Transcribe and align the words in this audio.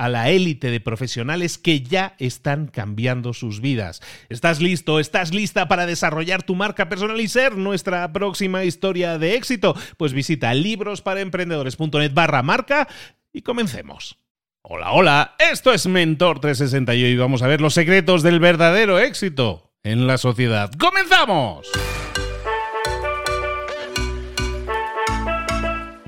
a 0.00 0.08
la 0.08 0.30
élite 0.30 0.70
de 0.70 0.80
profesionales 0.80 1.58
que 1.58 1.82
ya 1.82 2.14
están 2.18 2.68
cambiando 2.68 3.34
sus 3.34 3.60
vidas. 3.60 4.00
¿Estás 4.30 4.62
listo? 4.62 4.98
¿Estás 4.98 5.34
lista 5.34 5.68
para 5.68 5.84
desarrollar 5.84 6.42
tu 6.42 6.54
marca 6.54 6.88
personal 6.88 7.20
y 7.20 7.28
ser 7.28 7.58
nuestra 7.58 8.10
próxima 8.10 8.64
historia 8.64 9.18
de 9.18 9.34
éxito? 9.34 9.76
Pues 9.98 10.14
visita 10.14 10.54
librosparaemprendedores.net 10.54 12.14
barra 12.14 12.42
marca 12.42 12.88
y 13.30 13.42
comencemos. 13.42 14.16
Hola, 14.62 14.92
hola, 14.92 15.34
esto 15.38 15.70
es 15.70 15.86
Mentor 15.86 16.40
360 16.40 16.94
y 16.94 17.04
hoy 17.04 17.16
vamos 17.18 17.42
a 17.42 17.46
ver 17.46 17.60
los 17.60 17.74
secretos 17.74 18.22
del 18.22 18.40
verdadero 18.40 18.98
éxito 18.98 19.74
en 19.82 20.06
la 20.06 20.16
sociedad. 20.16 20.70
¡Comenzamos! 20.78 21.70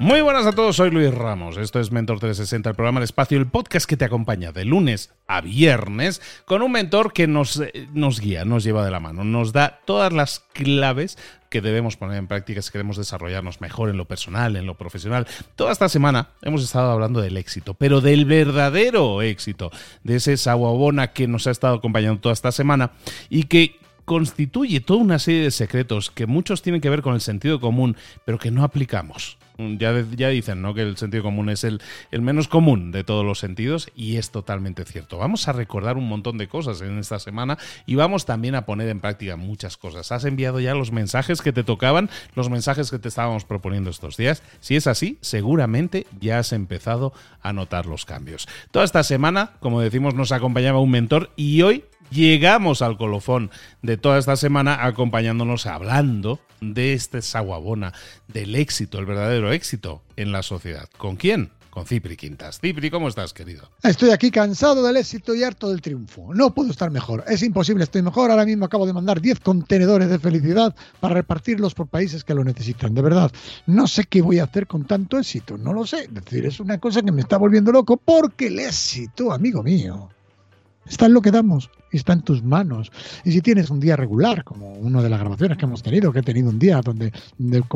Muy 0.02 0.20
buenas 0.20 0.46
a 0.46 0.52
todos, 0.52 0.74
soy 0.74 0.90
Luis 0.90 1.14
Ramos. 1.14 1.56
Esto 1.56 1.78
es 1.78 1.92
Mentor 1.92 2.18
360, 2.18 2.70
el 2.70 2.74
programa 2.74 2.98
El 2.98 3.04
Espacio, 3.04 3.38
el 3.38 3.46
podcast 3.46 3.86
que 3.86 3.96
te 3.96 4.04
acompaña 4.04 4.50
de 4.50 4.64
lunes 4.64 5.12
a 5.28 5.40
viernes 5.40 6.20
con 6.44 6.62
un 6.62 6.72
mentor 6.72 7.12
que 7.12 7.28
nos, 7.28 7.60
eh, 7.60 7.86
nos 7.92 8.18
guía, 8.18 8.44
nos 8.44 8.64
lleva 8.64 8.84
de 8.84 8.90
la 8.90 8.98
mano, 8.98 9.22
nos 9.22 9.52
da 9.52 9.78
todas 9.84 10.12
las 10.12 10.40
claves 10.54 11.18
que 11.50 11.60
debemos 11.60 11.96
poner 11.96 12.16
en 12.16 12.26
práctica 12.26 12.62
si 12.62 12.72
queremos 12.72 12.96
desarrollarnos 12.96 13.60
mejor 13.60 13.90
en 13.90 13.96
lo 13.96 14.06
personal, 14.06 14.56
en 14.56 14.66
lo 14.66 14.76
profesional. 14.76 15.28
Toda 15.54 15.70
esta 15.70 15.88
semana 15.88 16.30
hemos 16.42 16.64
estado 16.64 16.90
hablando 16.90 17.20
del 17.20 17.36
éxito, 17.36 17.74
pero 17.74 18.00
del 18.00 18.24
verdadero 18.24 19.22
éxito, 19.22 19.70
de 20.02 20.16
ese 20.16 20.36
saguabona 20.36 21.12
que 21.12 21.28
nos 21.28 21.46
ha 21.46 21.52
estado 21.52 21.76
acompañando 21.76 22.20
toda 22.20 22.32
esta 22.32 22.50
semana 22.50 22.90
y 23.30 23.44
que 23.44 23.78
constituye 24.04 24.80
toda 24.80 24.98
una 24.98 25.20
serie 25.20 25.42
de 25.44 25.52
secretos 25.52 26.10
que 26.10 26.26
muchos 26.26 26.60
tienen 26.60 26.80
que 26.80 26.90
ver 26.90 27.02
con 27.02 27.14
el 27.14 27.20
sentido 27.20 27.60
común, 27.60 27.96
pero 28.24 28.40
que 28.40 28.50
no 28.50 28.64
aplicamos. 28.64 29.38
Ya, 29.58 30.04
ya 30.16 30.28
dicen 30.28 30.62
¿no? 30.62 30.74
que 30.74 30.82
el 30.82 30.96
sentido 30.96 31.22
común 31.22 31.48
es 31.48 31.64
el, 31.64 31.80
el 32.10 32.22
menos 32.22 32.48
común 32.48 32.90
de 32.92 33.04
todos 33.04 33.24
los 33.24 33.38
sentidos 33.38 33.90
y 33.94 34.16
es 34.16 34.30
totalmente 34.30 34.84
cierto. 34.84 35.18
Vamos 35.18 35.48
a 35.48 35.52
recordar 35.52 35.96
un 35.96 36.08
montón 36.08 36.38
de 36.38 36.48
cosas 36.48 36.80
en 36.80 36.98
esta 36.98 37.18
semana 37.18 37.58
y 37.86 37.94
vamos 37.94 38.24
también 38.24 38.54
a 38.54 38.64
poner 38.64 38.88
en 38.88 39.00
práctica 39.00 39.36
muchas 39.36 39.76
cosas. 39.76 40.12
¿Has 40.12 40.24
enviado 40.24 40.60
ya 40.60 40.74
los 40.74 40.92
mensajes 40.92 41.42
que 41.42 41.52
te 41.52 41.64
tocaban, 41.64 42.10
los 42.34 42.50
mensajes 42.50 42.90
que 42.90 42.98
te 42.98 43.08
estábamos 43.08 43.44
proponiendo 43.44 43.90
estos 43.90 44.16
días? 44.16 44.42
Si 44.60 44.76
es 44.76 44.86
así, 44.86 45.18
seguramente 45.20 46.06
ya 46.20 46.38
has 46.38 46.52
empezado 46.52 47.12
a 47.42 47.52
notar 47.52 47.86
los 47.86 48.04
cambios. 48.04 48.48
Toda 48.70 48.84
esta 48.84 49.02
semana, 49.02 49.52
como 49.60 49.80
decimos, 49.80 50.14
nos 50.14 50.32
acompañaba 50.32 50.80
un 50.80 50.90
mentor 50.90 51.30
y 51.36 51.62
hoy 51.62 51.84
llegamos 52.12 52.82
al 52.82 52.96
colofón 52.96 53.50
de 53.80 53.96
toda 53.96 54.18
esta 54.18 54.36
semana 54.36 54.84
acompañándonos 54.84 55.66
hablando 55.66 56.40
de 56.60 56.92
este 56.92 57.22
saguabona, 57.22 57.92
del 58.28 58.54
éxito, 58.54 58.98
el 58.98 59.06
verdadero 59.06 59.52
éxito 59.52 60.02
en 60.16 60.30
la 60.30 60.42
sociedad. 60.42 60.88
¿Con 60.96 61.16
quién? 61.16 61.50
Con 61.70 61.86
Cipri 61.86 62.18
Quintas. 62.18 62.60
Cipri, 62.60 62.90
¿cómo 62.90 63.08
estás, 63.08 63.32
querido? 63.32 63.70
Estoy 63.82 64.10
aquí 64.10 64.30
cansado 64.30 64.82
del 64.82 64.98
éxito 64.98 65.34
y 65.34 65.42
harto 65.42 65.70
del 65.70 65.80
triunfo. 65.80 66.34
No 66.34 66.52
puedo 66.52 66.70
estar 66.70 66.90
mejor. 66.90 67.24
Es 67.26 67.42
imposible, 67.42 67.82
estoy 67.84 68.02
mejor. 68.02 68.30
Ahora 68.30 68.44
mismo 68.44 68.66
acabo 68.66 68.86
de 68.86 68.92
mandar 68.92 69.22
10 69.22 69.40
contenedores 69.40 70.10
de 70.10 70.18
felicidad 70.18 70.74
para 71.00 71.14
repartirlos 71.14 71.72
por 71.72 71.86
países 71.86 72.24
que 72.24 72.34
lo 72.34 72.44
necesitan. 72.44 72.94
De 72.94 73.00
verdad, 73.00 73.32
no 73.66 73.86
sé 73.86 74.04
qué 74.04 74.20
voy 74.20 74.38
a 74.38 74.44
hacer 74.44 74.66
con 74.66 74.84
tanto 74.84 75.18
éxito. 75.18 75.56
No 75.56 75.72
lo 75.72 75.86
sé. 75.86 76.02
Es 76.02 76.14
decir, 76.14 76.44
es 76.44 76.60
una 76.60 76.78
cosa 76.78 77.00
que 77.00 77.10
me 77.10 77.22
está 77.22 77.38
volviendo 77.38 77.72
loco 77.72 77.96
porque 77.96 78.48
el 78.48 78.58
éxito, 78.58 79.32
amigo 79.32 79.62
mío, 79.62 80.10
está 80.86 81.06
en 81.06 81.14
lo 81.14 81.22
que 81.22 81.30
damos 81.30 81.70
está 81.96 82.12
en 82.12 82.22
tus 82.22 82.42
manos. 82.42 82.90
Y 83.24 83.32
si 83.32 83.40
tienes 83.40 83.70
un 83.70 83.80
día 83.80 83.96
regular, 83.96 84.44
como 84.44 84.72
una 84.72 85.02
de 85.02 85.08
las 85.08 85.20
grabaciones 85.20 85.58
que 85.58 85.64
hemos 85.64 85.82
tenido, 85.82 86.12
que 86.12 86.20
he 86.20 86.22
tenido 86.22 86.50
un 86.50 86.58
día 86.58 86.80
donde, 86.80 87.12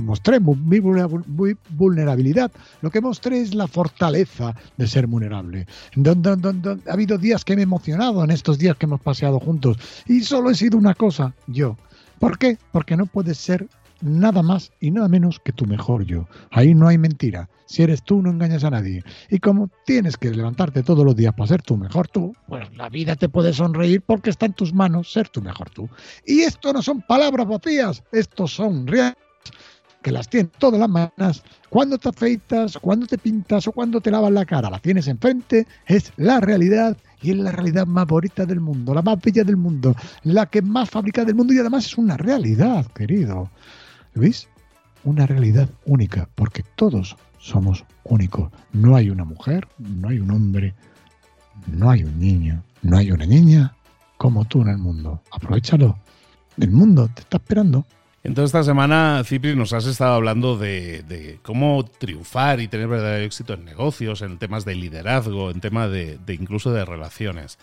mostré 0.03 0.41
mi 0.41 0.81
vulnerabilidad, 0.81 2.50
lo 2.81 2.91
que 2.91 3.00
mostré 3.00 3.41
es 3.41 3.55
la 3.55 3.67
fortaleza 3.67 4.55
de 4.77 4.87
ser 4.87 5.06
vulnerable. 5.06 5.67
Donde, 5.94 6.81
ha 6.87 6.93
habido 6.93 7.19
días 7.19 7.44
que 7.44 7.55
me 7.55 7.62
he 7.62 7.65
emocionado 7.65 8.25
en 8.25 8.31
estos 8.31 8.59
días 8.59 8.77
que 8.77 8.87
hemos 8.87 9.00
paseado 9.00 9.38
juntos 9.38 9.77
y 10.06 10.21
solo 10.21 10.50
he 10.50 10.55
sido 10.55 10.78
una 10.78 10.94
cosa, 10.94 11.34
yo. 11.47 11.77
¿Por 12.19 12.38
qué? 12.38 12.59
Porque 12.73 12.97
no 12.97 13.06
puedes 13.06 13.37
ser 13.37 13.69
nada 14.01 14.43
más 14.43 14.73
y 14.81 14.91
nada 14.91 15.09
menos 15.09 15.41
que 15.41 15.53
tu 15.53 15.67
mejor 15.67 16.05
yo. 16.05 16.29
Ahí 16.51 16.75
no 16.75 16.89
hay 16.89 16.99
mentira. 16.99 17.49
Si 17.67 17.83
eres 17.83 18.03
tú, 18.03 18.23
no 18.23 18.31
engañas 18.31 18.65
a 18.65 18.71
nadie. 18.71 19.03
Y 19.31 19.39
como 19.39 19.71
tienes 19.84 20.17
que 20.17 20.31
levantarte 20.31 20.83
todos 20.83 21.05
los 21.05 21.17
días 21.17 21.34
para 21.34 21.49
ser 21.49 21.62
tu 21.62 21.77
mejor 21.77 22.09
tú, 22.09 22.35
pues 22.49 22.69
la 22.77 22.89
vida 22.89 23.17
te 23.17 23.29
puede 23.29 23.53
sonreír 23.53 24.03
porque 24.03 24.31
está 24.31 24.47
en 24.47 24.53
tus 24.53 24.73
manos 24.73 25.12
ser 25.12 25.29
tu 25.29 25.43
mejor 25.43 25.71
tú. 25.71 25.89
Y 26.25 26.41
esto 26.41 26.73
no 26.73 26.83
son 26.83 27.03
palabras 27.03 27.47
vacías, 27.47 28.03
estos 28.12 28.53
son 28.53 28.87
reales 28.87 29.17
que 30.06 30.12
las 30.12 30.29
tienes 30.29 30.53
todas 30.53 30.79
las 30.79 30.89
mañanas, 30.89 31.43
cuando 31.69 31.99
te 31.99 32.11
afeitas, 32.11 32.79
cuando 32.81 33.06
te 33.06 33.19
pintas 33.19 33.67
o 33.67 33.73
cuando 33.73 34.01
te 34.01 34.12
lavas 34.12 34.31
la 34.31 34.45
cara, 34.45 34.71
la 34.71 34.79
tienes 34.79 35.09
enfrente, 35.09 35.67
es 35.85 36.12
la 36.17 36.39
realidad 36.39 36.97
y 37.23 37.33
es 37.33 37.37
la 37.37 37.51
realidad 37.51 37.89
más 37.89 38.06
bonita 38.06 38.47
del 38.47 38.61
mundo, 38.61 38.95
la 38.95 39.03
más 39.03 39.21
bella 39.21 39.43
del 39.43 39.56
mundo, 39.56 39.97
la 40.23 40.47
que 40.47 40.62
más 40.62 40.91
fabrica 40.91 41.25
del 41.25 41.35
mundo 41.35 41.53
y 41.55 41.59
además 41.59 41.87
es 41.87 41.99
una 41.99 42.17
realidad, 42.17 42.87
querido. 42.95 43.51
¿Veis? 44.16 44.49
Una 45.05 45.26
realidad 45.26 45.69
única, 45.85 46.29
porque 46.35 46.64
todos 46.75 47.17
somos 47.38 47.85
únicos. 48.05 48.50
No 48.73 48.96
hay 48.96 49.11
una 49.11 49.25
mujer, 49.25 49.69
no 49.79 50.08
hay 50.08 50.19
un 50.19 50.31
hombre, 50.31 50.75
no 51.67 51.91
hay 51.91 52.02
un 52.02 52.19
niño, 52.19 52.62
no 52.82 52.96
hay 52.96 53.12
una 53.12 53.26
niña 53.26 53.76
como 54.17 54.44
tú 54.46 54.62
en 54.62 54.69
el 54.69 54.79
mundo. 54.79 55.23
Aprovechalo. 55.31 55.99
El 56.58 56.70
mundo 56.70 57.08
te 57.14 57.20
está 57.20 57.37
esperando. 57.37 57.85
Entonces 58.23 58.49
esta 58.49 58.64
semana, 58.64 59.23
Cipri, 59.25 59.55
nos 59.55 59.73
has 59.73 59.87
estado 59.87 60.14
hablando 60.14 60.58
de, 60.58 61.38
cómo 61.43 61.85
triunfar 61.85 62.61
y 62.61 62.67
tener 62.67 62.88
verdadero 62.88 63.25
éxito 63.25 63.55
en 63.55 63.64
negocios, 63.64 64.23
en 64.23 64.38
temas 64.38 64.64
de 64.64 64.75
liderazgo, 64.75 65.50
en 65.50 65.61
temas 65.61 65.93
de, 65.93 66.19
de 66.19 66.35
incluso 66.35 66.73
de 66.73 66.85
relaciones. 66.85 67.58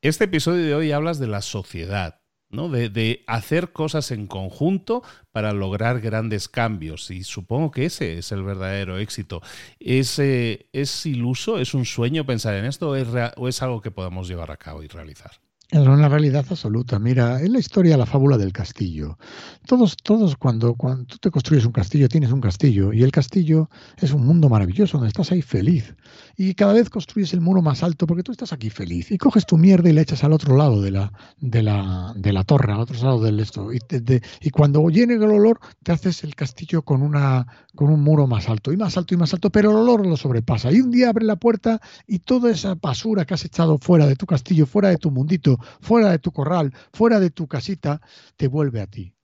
Este 0.00 0.24
episodio 0.24 0.64
de 0.64 0.74
hoy 0.74 0.92
hablas 0.92 1.18
de 1.18 1.26
la 1.26 1.42
sociedad. 1.42 2.20
¿No? 2.50 2.68
De, 2.68 3.24
hacer 3.26 3.72
cosas 3.72 4.10
en 4.10 4.26
conjunto 4.26 5.02
para 5.32 5.52
lograr 5.52 6.00
grandes 6.00 6.48
cambios. 6.48 7.10
Y 7.10 7.24
supongo 7.24 7.70
que 7.70 7.86
ese 7.86 8.18
es 8.18 8.32
el 8.32 8.42
verdadero 8.42 8.98
éxito. 8.98 9.42
¿Es, 9.80 10.18
¿es 10.18 11.06
iluso? 11.06 11.58
¿Es 11.58 11.74
un 11.74 11.84
sueño 11.84 12.26
pensar 12.26 12.54
en 12.54 12.64
esto 12.64 12.90
o 12.90 12.96
es, 12.96 13.08
o 13.36 13.48
es 13.48 13.62
algo 13.62 13.80
que 13.80 13.90
podemos 13.90 14.28
llevar 14.28 14.50
a 14.50 14.56
cabo 14.56 14.82
y 14.82 14.88
realizar? 14.88 15.32
Es 15.70 15.86
una 15.86 16.08
realidad 16.08 16.46
absoluta. 16.48 16.98
Mira, 16.98 17.42
en 17.42 17.52
la 17.52 17.58
historia 17.58 17.98
la 17.98 18.06
fábula 18.06 18.38
del 18.38 18.54
castillo. 18.54 19.18
Todos, 19.66 19.98
todos 19.98 20.34
cuando, 20.34 20.74
cuando 20.74 21.04
tú 21.04 21.18
te 21.18 21.30
construyes 21.30 21.66
un 21.66 21.72
castillo, 21.72 22.08
tienes 22.08 22.32
un 22.32 22.40
castillo, 22.40 22.90
y 22.90 23.02
el 23.02 23.12
castillo 23.12 23.68
es 23.98 24.12
un 24.12 24.24
mundo 24.24 24.48
maravilloso 24.48 24.96
donde 24.96 25.08
estás 25.08 25.30
ahí 25.30 25.42
feliz. 25.42 25.94
Y 26.38 26.54
cada 26.54 26.72
vez 26.72 26.88
construyes 26.88 27.34
el 27.34 27.42
muro 27.42 27.60
más 27.60 27.82
alto 27.82 28.06
porque 28.06 28.22
tú 28.22 28.32
estás 28.32 28.54
aquí 28.54 28.70
feliz. 28.70 29.10
Y 29.10 29.18
coges 29.18 29.44
tu 29.44 29.58
mierda 29.58 29.90
y 29.90 29.92
la 29.92 30.00
echas 30.00 30.24
al 30.24 30.32
otro 30.32 30.56
lado 30.56 30.80
de 30.80 30.90
la, 30.90 31.12
de 31.38 31.62
la, 31.62 32.14
de 32.16 32.32
la 32.32 32.44
torre, 32.44 32.72
al 32.72 32.80
otro 32.80 32.96
lado 33.02 33.20
del 33.20 33.38
esto. 33.38 33.68
Y, 33.70 34.48
cuando 34.48 34.88
llene 34.88 35.14
el 35.14 35.22
olor, 35.24 35.60
te 35.82 35.92
haces 35.92 36.24
el 36.24 36.34
castillo 36.34 36.80
con, 36.80 37.02
una, 37.02 37.46
con 37.74 37.90
un 37.90 38.00
muro 38.00 38.26
más 38.26 38.48
alto, 38.48 38.72
y 38.72 38.78
más 38.78 38.96
alto 38.96 39.12
y 39.12 39.18
más 39.18 39.34
alto, 39.34 39.50
pero 39.50 39.70
el 39.72 39.76
olor 39.76 40.06
lo 40.06 40.16
sobrepasa. 40.16 40.72
Y 40.72 40.80
un 40.80 40.90
día 40.90 41.10
abre 41.10 41.26
la 41.26 41.36
puerta 41.36 41.78
y 42.06 42.20
toda 42.20 42.50
esa 42.50 42.74
basura 42.74 43.26
que 43.26 43.34
has 43.34 43.44
echado 43.44 43.76
fuera 43.76 44.06
de 44.06 44.16
tu 44.16 44.24
castillo, 44.24 44.64
fuera 44.64 44.88
de 44.88 44.96
tu 44.96 45.10
mundito, 45.10 45.57
fuera 45.80 46.10
de 46.10 46.18
tu 46.18 46.32
corral, 46.32 46.72
fuera 46.92 47.20
de 47.20 47.30
tu 47.30 47.46
casita, 47.46 48.00
te 48.36 48.48
vuelve 48.48 48.80
a 48.80 48.86
ti. 48.86 49.14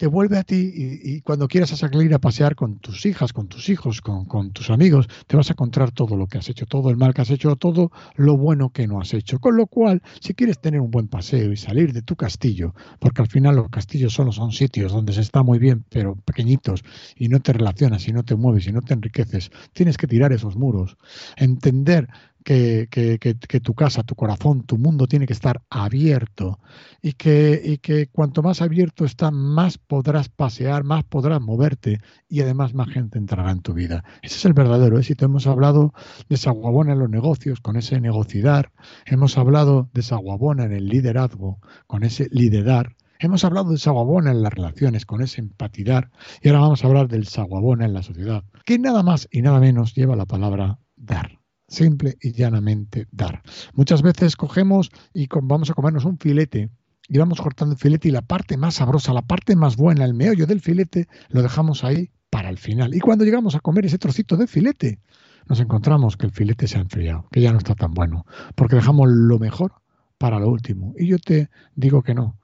Te 0.00 0.06
vuelve 0.06 0.38
a 0.38 0.44
ti 0.44 0.72
y, 0.74 1.20
cuando 1.20 1.46
quieras 1.46 1.68
salir 1.68 2.14
a 2.14 2.18
pasear 2.18 2.54
con 2.54 2.78
tus 2.78 3.04
hijas, 3.04 3.34
con 3.34 3.48
tus 3.48 3.68
hijos, 3.68 4.00
con, 4.00 4.24
con, 4.24 4.50
tus 4.50 4.70
amigos, 4.70 5.06
te 5.26 5.36
vas 5.36 5.50
a 5.50 5.52
encontrar 5.52 5.90
todo 5.90 6.16
lo 6.16 6.26
que 6.26 6.38
has 6.38 6.48
hecho, 6.48 6.64
todo 6.64 6.88
el 6.88 6.96
mal 6.96 7.12
que 7.12 7.20
has 7.20 7.28
hecho, 7.28 7.54
todo 7.56 7.92
lo 8.16 8.38
bueno 8.38 8.70
que 8.70 8.86
no 8.86 8.98
has 8.98 9.12
hecho. 9.12 9.38
Con 9.40 9.58
lo 9.58 9.66
cual, 9.66 10.02
si 10.20 10.32
quieres 10.32 10.58
tener 10.58 10.80
un 10.80 10.90
buen 10.90 11.08
paseo 11.08 11.52
y 11.52 11.58
salir 11.58 11.92
de 11.92 12.00
tu 12.00 12.16
castillo, 12.16 12.74
porque 12.98 13.20
al 13.20 13.28
final 13.28 13.56
los 13.56 13.68
castillos 13.68 14.14
solo 14.14 14.32
son 14.32 14.52
sitios 14.52 14.90
donde 14.90 15.12
se 15.12 15.20
está 15.20 15.42
muy 15.42 15.58
bien, 15.58 15.84
pero 15.90 16.16
pequeñitos, 16.16 16.82
y 17.14 17.28
no 17.28 17.40
te 17.40 17.52
relacionas, 17.52 18.08
y 18.08 18.12
no 18.14 18.22
te 18.22 18.36
mueves, 18.36 18.66
y 18.68 18.72
no 18.72 18.80
te 18.80 18.94
enriqueces, 18.94 19.50
tienes 19.74 19.98
que 19.98 20.06
tirar 20.06 20.32
esos 20.32 20.56
muros, 20.56 20.96
entender 21.36 22.08
que, 22.44 22.88
que, 22.90 23.18
que, 23.18 23.60
tu 23.60 23.74
casa, 23.74 24.02
tu 24.02 24.14
corazón, 24.14 24.62
tu 24.64 24.78
mundo 24.78 25.06
tiene 25.06 25.26
que 25.26 25.32
estar 25.32 25.62
abierto 25.70 26.58
y 27.02 27.12
que, 27.12 27.60
y 27.62 27.78
que 27.78 28.08
cuanto 28.08 28.42
más 28.42 28.62
abierto 28.62 29.04
está, 29.04 29.30
más 29.30 29.78
podrás 29.78 30.28
pasear, 30.28 30.84
más 30.84 31.04
podrás 31.04 31.40
moverte 31.40 32.00
y 32.28 32.40
además 32.40 32.74
más 32.74 32.88
gente 32.88 33.18
entrará 33.18 33.50
en 33.50 33.60
tu 33.60 33.74
vida. 33.74 34.04
Ese 34.22 34.36
es 34.36 34.44
el 34.44 34.54
verdadero 34.54 34.98
éxito. 34.98 35.24
Hemos 35.24 35.46
hablado 35.46 35.92
de 36.28 36.36
Saguabona 36.36 36.92
en 36.92 36.98
los 36.98 37.10
negocios, 37.10 37.60
con 37.60 37.76
ese 37.76 38.00
negocidar. 38.00 38.72
Hemos 39.06 39.36
hablado 39.36 39.90
de 39.92 40.02
Saguabona 40.02 40.64
en 40.64 40.72
el 40.72 40.86
liderazgo, 40.86 41.58
con 41.86 42.04
ese 42.04 42.28
liderar. 42.30 42.96
Hemos 43.18 43.44
hablado 43.44 43.72
de 43.72 43.78
Saguabona 43.78 44.30
en 44.30 44.42
las 44.42 44.52
relaciones, 44.54 45.04
con 45.04 45.20
ese 45.20 45.42
empatizar. 45.42 46.10
Y 46.42 46.48
ahora 46.48 46.60
vamos 46.60 46.82
a 46.82 46.86
hablar 46.86 47.08
del 47.08 47.26
Saguabona 47.26 47.84
en 47.84 47.92
la 47.92 48.02
sociedad, 48.02 48.44
que 48.64 48.78
nada 48.78 49.02
más 49.02 49.28
y 49.30 49.42
nada 49.42 49.60
menos 49.60 49.94
lleva 49.94 50.16
la 50.16 50.24
palabra 50.24 50.78
dar 50.96 51.39
simple 51.70 52.18
y 52.20 52.32
llanamente 52.32 53.06
dar. 53.12 53.42
Muchas 53.74 54.02
veces 54.02 54.36
cogemos 54.36 54.90
y 55.14 55.28
vamos 55.42 55.70
a 55.70 55.74
comernos 55.74 56.04
un 56.04 56.18
filete 56.18 56.68
y 57.08 57.18
vamos 57.18 57.40
cortando 57.40 57.74
el 57.74 57.80
filete 57.80 58.08
y 58.08 58.10
la 58.10 58.22
parte 58.22 58.56
más 58.56 58.74
sabrosa, 58.74 59.14
la 59.14 59.22
parte 59.22 59.56
más 59.56 59.76
buena, 59.76 60.04
el 60.04 60.14
meollo 60.14 60.46
del 60.46 60.60
filete, 60.60 61.08
lo 61.28 61.42
dejamos 61.42 61.82
ahí 61.82 62.10
para 62.28 62.50
el 62.50 62.58
final. 62.58 62.94
Y 62.94 63.00
cuando 63.00 63.24
llegamos 63.24 63.54
a 63.54 63.60
comer 63.60 63.86
ese 63.86 63.98
trocito 63.98 64.36
de 64.36 64.46
filete, 64.46 65.00
nos 65.48 65.60
encontramos 65.60 66.16
que 66.16 66.26
el 66.26 66.32
filete 66.32 66.68
se 66.68 66.78
ha 66.78 66.82
enfriado, 66.82 67.26
que 67.32 67.40
ya 67.40 67.52
no 67.52 67.58
está 67.58 67.74
tan 67.74 67.94
bueno, 67.94 68.26
porque 68.54 68.76
dejamos 68.76 69.08
lo 69.08 69.38
mejor 69.38 69.72
para 70.18 70.38
lo 70.38 70.48
último. 70.48 70.92
Y 70.98 71.08
yo 71.08 71.18
te 71.18 71.50
digo 71.74 72.02
que 72.02 72.14
no, 72.14 72.38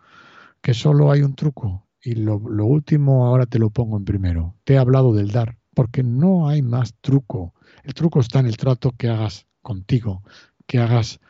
que 0.62 0.74
solo 0.74 1.12
hay 1.12 1.22
un 1.22 1.34
truco 1.34 1.86
y 2.00 2.14
lo, 2.14 2.38
lo 2.38 2.66
último 2.66 3.26
ahora 3.26 3.46
te 3.46 3.58
lo 3.58 3.70
pongo 3.70 3.96
en 3.96 4.04
primero. 4.04 4.56
Te 4.64 4.74
he 4.74 4.78
hablado 4.78 5.14
del 5.14 5.30
dar, 5.30 5.58
porque 5.74 6.02
no 6.02 6.48
hay 6.48 6.62
más 6.62 6.94
truco 7.00 7.54
el 7.86 7.94
truco 7.94 8.18
está 8.18 8.40
en 8.40 8.46
el 8.46 8.56
trato 8.56 8.92
que 8.98 9.08
hagas 9.08 9.46
contigo, 9.62 10.24
que 10.66 10.80
hagas 10.80 11.20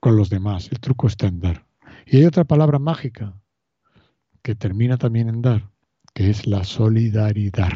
con 0.00 0.16
los 0.16 0.28
demás. 0.28 0.68
El 0.72 0.80
truco 0.80 1.06
está 1.06 1.28
en 1.28 1.38
dar. 1.38 1.66
Y 2.04 2.16
hay 2.16 2.24
otra 2.24 2.42
palabra 2.42 2.80
mágica 2.80 3.32
que 4.42 4.56
termina 4.56 4.98
también 4.98 5.28
en 5.28 5.40
dar, 5.40 5.70
que 6.12 6.30
es 6.30 6.48
la 6.48 6.64
solidaridad. 6.64 7.70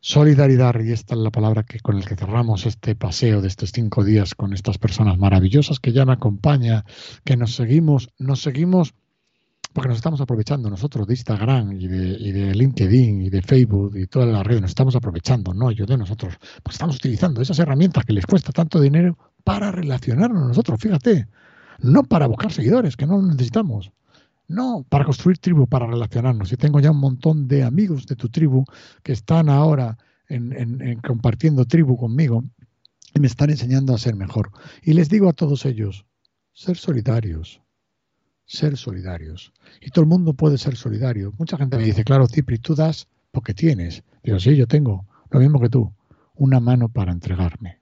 Solidaridad, 0.00 0.74
y 0.80 0.90
esta 0.90 1.14
es 1.14 1.20
la 1.20 1.30
palabra 1.30 1.62
que 1.62 1.78
con 1.78 2.00
la 2.00 2.04
que 2.04 2.16
cerramos 2.16 2.66
este 2.66 2.96
paseo 2.96 3.40
de 3.42 3.48
estos 3.48 3.70
cinco 3.70 4.02
días 4.02 4.34
con 4.34 4.52
estas 4.52 4.76
personas 4.76 5.18
maravillosas 5.18 5.78
que 5.78 5.92
ya 5.92 6.04
me 6.04 6.14
acompañan, 6.14 6.84
que 7.24 7.36
nos 7.36 7.54
seguimos, 7.54 8.10
nos 8.18 8.42
seguimos 8.42 8.94
porque 9.72 9.88
nos 9.88 9.98
estamos 9.98 10.20
aprovechando 10.20 10.68
nosotros 10.68 11.06
de 11.06 11.14
Instagram 11.14 11.72
y 11.72 11.86
de, 11.86 12.54
LinkedIn 12.54 13.22
y 13.22 13.30
de 13.30 13.42
Facebook 13.42 13.96
y 13.96 14.06
todas 14.06 14.28
las 14.28 14.44
redes, 14.44 14.62
nos 14.62 14.70
estamos 14.70 14.96
aprovechando, 14.96 15.54
no 15.54 15.70
yo 15.70 15.86
de 15.86 15.96
nosotros, 15.96 16.34
pues 16.62 16.74
estamos 16.74 16.96
utilizando 16.96 17.40
esas 17.40 17.58
herramientas 17.58 18.04
que 18.04 18.12
les 18.12 18.26
cuesta 18.26 18.52
tanto 18.52 18.80
dinero 18.80 19.16
para 19.44 19.70
relacionarnos 19.70 20.48
nosotros, 20.48 20.80
fíjate, 20.80 21.28
no 21.78 22.02
para 22.02 22.26
buscar 22.26 22.52
seguidores, 22.52 22.96
que 22.96 23.06
no 23.06 23.22
necesitamos, 23.22 23.92
no, 24.48 24.84
para 24.88 25.04
construir 25.04 25.38
tribu, 25.38 25.66
para 25.66 25.86
relacionarnos. 25.86 26.52
Y 26.52 26.56
tengo 26.56 26.80
ya 26.80 26.90
un 26.90 26.98
montón 26.98 27.46
de 27.46 27.62
amigos 27.62 28.06
de 28.06 28.16
tu 28.16 28.28
tribu 28.28 28.64
que 29.02 29.12
están 29.12 29.48
ahora 29.48 29.96
en, 30.28 31.00
compartiendo 31.00 31.64
tribu 31.64 31.96
conmigo 31.96 32.44
y 33.14 33.20
me 33.20 33.28
están 33.28 33.50
enseñando 33.50 33.94
a 33.94 33.98
ser 33.98 34.16
mejor. 34.16 34.50
Y 34.82 34.94
les 34.94 35.08
digo 35.08 35.28
a 35.28 35.32
todos 35.32 35.64
ellos, 35.66 36.04
ser 36.52 36.76
solidarios, 36.76 37.62
ser 38.50 38.76
solidarios. 38.76 39.52
Y 39.80 39.90
todo 39.90 40.02
el 40.02 40.08
mundo 40.08 40.34
puede 40.34 40.58
ser 40.58 40.74
solidario. 40.74 41.32
Mucha 41.38 41.56
gente 41.56 41.76
me 41.76 41.84
dice, 41.84 42.02
claro, 42.02 42.26
Cipri, 42.26 42.58
tú 42.58 42.74
das 42.74 43.06
porque 43.30 43.54
tienes. 43.54 44.02
Digo, 44.24 44.40
sí, 44.40 44.56
yo 44.56 44.66
tengo 44.66 45.06
lo 45.30 45.38
mismo 45.38 45.60
que 45.60 45.68
tú. 45.68 45.92
Una 46.34 46.58
mano 46.58 46.88
para 46.88 47.12
entregarme. 47.12 47.78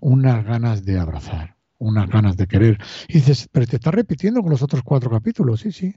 Unas 0.00 0.44
ganas 0.44 0.84
de 0.84 0.98
abrazar. 0.98 1.54
Unas 1.78 2.08
ganas 2.08 2.36
de 2.36 2.48
querer. 2.48 2.78
Y 3.06 3.14
dices, 3.14 3.48
pero 3.52 3.64
te 3.64 3.76
estás 3.76 3.94
repitiendo 3.94 4.42
con 4.42 4.50
los 4.50 4.60
otros 4.60 4.82
cuatro 4.82 5.08
capítulos. 5.08 5.60
Sí, 5.60 5.70
sí. 5.70 5.94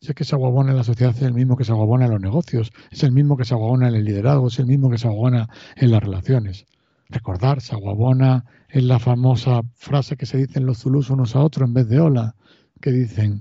Sé 0.00 0.14
que 0.14 0.24
se 0.24 0.34
aguabona 0.34 0.70
en 0.70 0.78
la 0.78 0.84
sociedad 0.84 1.14
es 1.14 1.22
el 1.22 1.34
mismo 1.34 1.58
que 1.58 1.64
se 1.64 1.72
aguabona 1.72 2.06
en 2.06 2.12
los 2.12 2.20
negocios, 2.20 2.72
es 2.90 3.04
el 3.04 3.12
mismo 3.12 3.36
que 3.36 3.44
se 3.44 3.54
aguabona 3.54 3.88
en 3.88 3.94
el 3.94 4.04
liderazgo, 4.04 4.48
es 4.48 4.58
el 4.58 4.66
mismo 4.66 4.90
que 4.90 4.98
se 4.98 5.06
aguabona 5.06 5.48
en 5.76 5.92
las 5.92 6.02
relaciones. 6.02 6.66
Recordar, 7.08 7.60
se 7.60 7.74
aguabona 7.74 8.44
en 8.68 8.88
la 8.88 8.98
famosa 8.98 9.60
frase 9.74 10.16
que 10.16 10.26
se 10.26 10.38
dicen 10.38 10.66
los 10.66 10.78
zulus 10.78 11.10
unos 11.10 11.36
a 11.36 11.40
otros 11.40 11.68
en 11.68 11.74
vez 11.74 11.88
de 11.88 12.00
hola 12.00 12.34
que 12.82 12.92
dicen, 12.92 13.40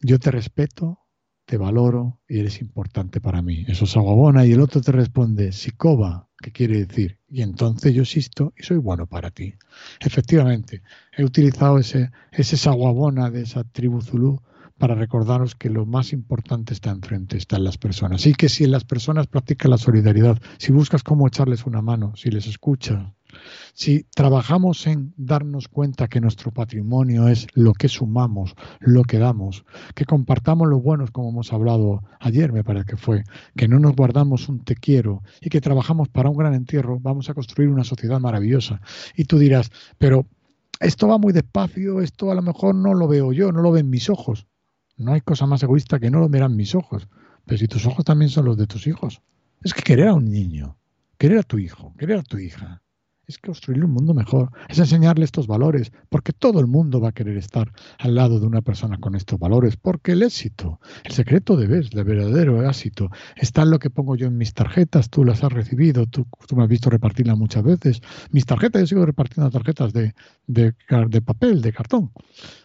yo 0.00 0.18
te 0.18 0.30
respeto, 0.30 1.00
te 1.44 1.58
valoro 1.58 2.20
y 2.26 2.38
eres 2.38 2.62
importante 2.62 3.20
para 3.20 3.42
mí. 3.42 3.66
Eso 3.68 3.84
es 3.84 3.94
aguabona 3.96 4.46
y 4.46 4.52
el 4.52 4.60
otro 4.62 4.80
te 4.80 4.92
responde, 4.92 5.52
Sikoba, 5.52 6.30
que 6.40 6.52
quiere 6.52 6.86
decir, 6.86 7.18
y 7.28 7.42
entonces 7.42 7.92
yo 7.92 8.02
existo 8.02 8.54
y 8.56 8.62
soy 8.62 8.78
bueno 8.78 9.06
para 9.06 9.30
ti. 9.30 9.54
Efectivamente, 10.00 10.82
he 11.14 11.24
utilizado 11.24 11.78
ese, 11.78 12.10
ese 12.30 12.56
saguabona 12.56 13.30
de 13.30 13.42
esa 13.42 13.64
tribu 13.64 14.00
zulú 14.00 14.40
para 14.78 14.94
recordaros 14.94 15.54
que 15.54 15.68
lo 15.68 15.84
más 15.84 16.12
importante 16.12 16.72
está 16.72 16.90
enfrente, 16.90 17.36
está 17.36 17.56
en 17.56 17.64
las 17.64 17.78
personas. 17.78 18.26
Y 18.26 18.34
que 18.34 18.48
si 18.48 18.66
las 18.66 18.84
personas 18.84 19.26
practican 19.26 19.70
la 19.70 19.78
solidaridad, 19.78 20.40
si 20.58 20.72
buscas 20.72 21.02
cómo 21.02 21.28
echarles 21.28 21.66
una 21.66 21.82
mano, 21.82 22.14
si 22.16 22.30
les 22.30 22.46
escuchas, 22.46 23.12
si 23.74 24.04
trabajamos 24.14 24.86
en 24.86 25.14
darnos 25.16 25.68
cuenta 25.68 26.08
que 26.08 26.20
nuestro 26.20 26.50
patrimonio 26.50 27.28
es 27.28 27.46
lo 27.54 27.72
que 27.72 27.88
sumamos, 27.88 28.54
lo 28.80 29.02
que 29.02 29.18
damos, 29.18 29.64
que 29.94 30.04
compartamos 30.04 30.68
lo 30.68 30.80
buenos, 30.80 31.10
como 31.10 31.30
hemos 31.30 31.52
hablado 31.52 32.02
ayer, 32.20 32.52
me 32.52 32.64
parece 32.64 32.86
que 32.86 32.96
fue, 32.96 33.24
que 33.56 33.68
no 33.68 33.78
nos 33.78 33.94
guardamos 33.94 34.48
un 34.48 34.64
te 34.64 34.74
quiero 34.76 35.22
y 35.40 35.48
que 35.48 35.60
trabajamos 35.60 36.08
para 36.08 36.30
un 36.30 36.36
gran 36.36 36.54
entierro, 36.54 36.98
vamos 37.00 37.28
a 37.30 37.34
construir 37.34 37.68
una 37.68 37.84
sociedad 37.84 38.20
maravillosa. 38.20 38.80
Y 39.16 39.24
tú 39.24 39.38
dirás, 39.38 39.70
pero 39.98 40.26
esto 40.80 41.06
va 41.06 41.18
muy 41.18 41.32
despacio, 41.32 42.00
esto 42.00 42.30
a 42.30 42.34
lo 42.34 42.42
mejor 42.42 42.74
no 42.74 42.94
lo 42.94 43.06
veo 43.06 43.32
yo, 43.32 43.52
no 43.52 43.62
lo 43.62 43.70
ven 43.70 43.88
mis 43.88 44.10
ojos. 44.10 44.46
No 44.96 45.12
hay 45.12 45.20
cosa 45.20 45.46
más 45.46 45.62
egoísta 45.62 45.98
que 45.98 46.10
no 46.10 46.20
lo 46.20 46.28
miran 46.28 46.56
mis 46.56 46.74
ojos. 46.74 47.08
Pero 47.46 47.58
si 47.58 47.68
tus 47.68 47.86
ojos 47.86 48.04
también 48.04 48.30
son 48.30 48.44
los 48.44 48.56
de 48.56 48.66
tus 48.66 48.86
hijos. 48.86 49.22
Es 49.62 49.74
que 49.74 49.82
querer 49.82 50.08
a 50.08 50.14
un 50.14 50.30
niño, 50.30 50.76
querer 51.18 51.38
a 51.38 51.42
tu 51.44 51.58
hijo, 51.58 51.94
querer 51.96 52.18
a 52.18 52.22
tu 52.22 52.38
hija, 52.38 52.81
es 53.32 53.38
construir 53.38 53.84
un 53.84 53.92
mundo 53.92 54.14
mejor, 54.14 54.50
es 54.68 54.78
enseñarle 54.78 55.24
estos 55.24 55.46
valores, 55.46 55.92
porque 56.08 56.32
todo 56.32 56.60
el 56.60 56.66
mundo 56.66 57.00
va 57.00 57.08
a 57.08 57.12
querer 57.12 57.36
estar 57.36 57.72
al 57.98 58.14
lado 58.14 58.38
de 58.38 58.46
una 58.46 58.62
persona 58.62 58.98
con 58.98 59.14
estos 59.14 59.38
valores, 59.38 59.76
porque 59.76 60.12
el 60.12 60.22
éxito, 60.22 60.80
el 61.04 61.12
secreto 61.12 61.56
de 61.56 61.66
ver, 61.66 61.88
el 61.92 62.04
verdadero 62.04 62.68
éxito, 62.68 63.10
está 63.36 63.62
en 63.62 63.70
lo 63.70 63.78
que 63.78 63.90
pongo 63.90 64.16
yo 64.16 64.26
en 64.26 64.36
mis 64.36 64.54
tarjetas, 64.54 65.10
tú 65.10 65.24
las 65.24 65.42
has 65.42 65.52
recibido, 65.52 66.06
tú, 66.06 66.26
me 66.54 66.62
has 66.62 66.68
visto 66.68 66.90
repartirlas 66.90 67.38
muchas 67.38 67.64
veces, 67.64 68.02
mis 68.30 68.46
tarjetas, 68.46 68.82
yo 68.82 68.86
sigo 68.86 69.06
repartiendo 69.06 69.50
tarjetas 69.50 69.92
de, 69.92 70.14
de, 70.46 70.74
de 71.08 71.22
papel, 71.22 71.62
de 71.62 71.72
cartón, 71.72 72.12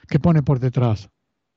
que 0.09 0.19
pone 0.19 0.43
por 0.43 0.59
detrás, 0.59 1.09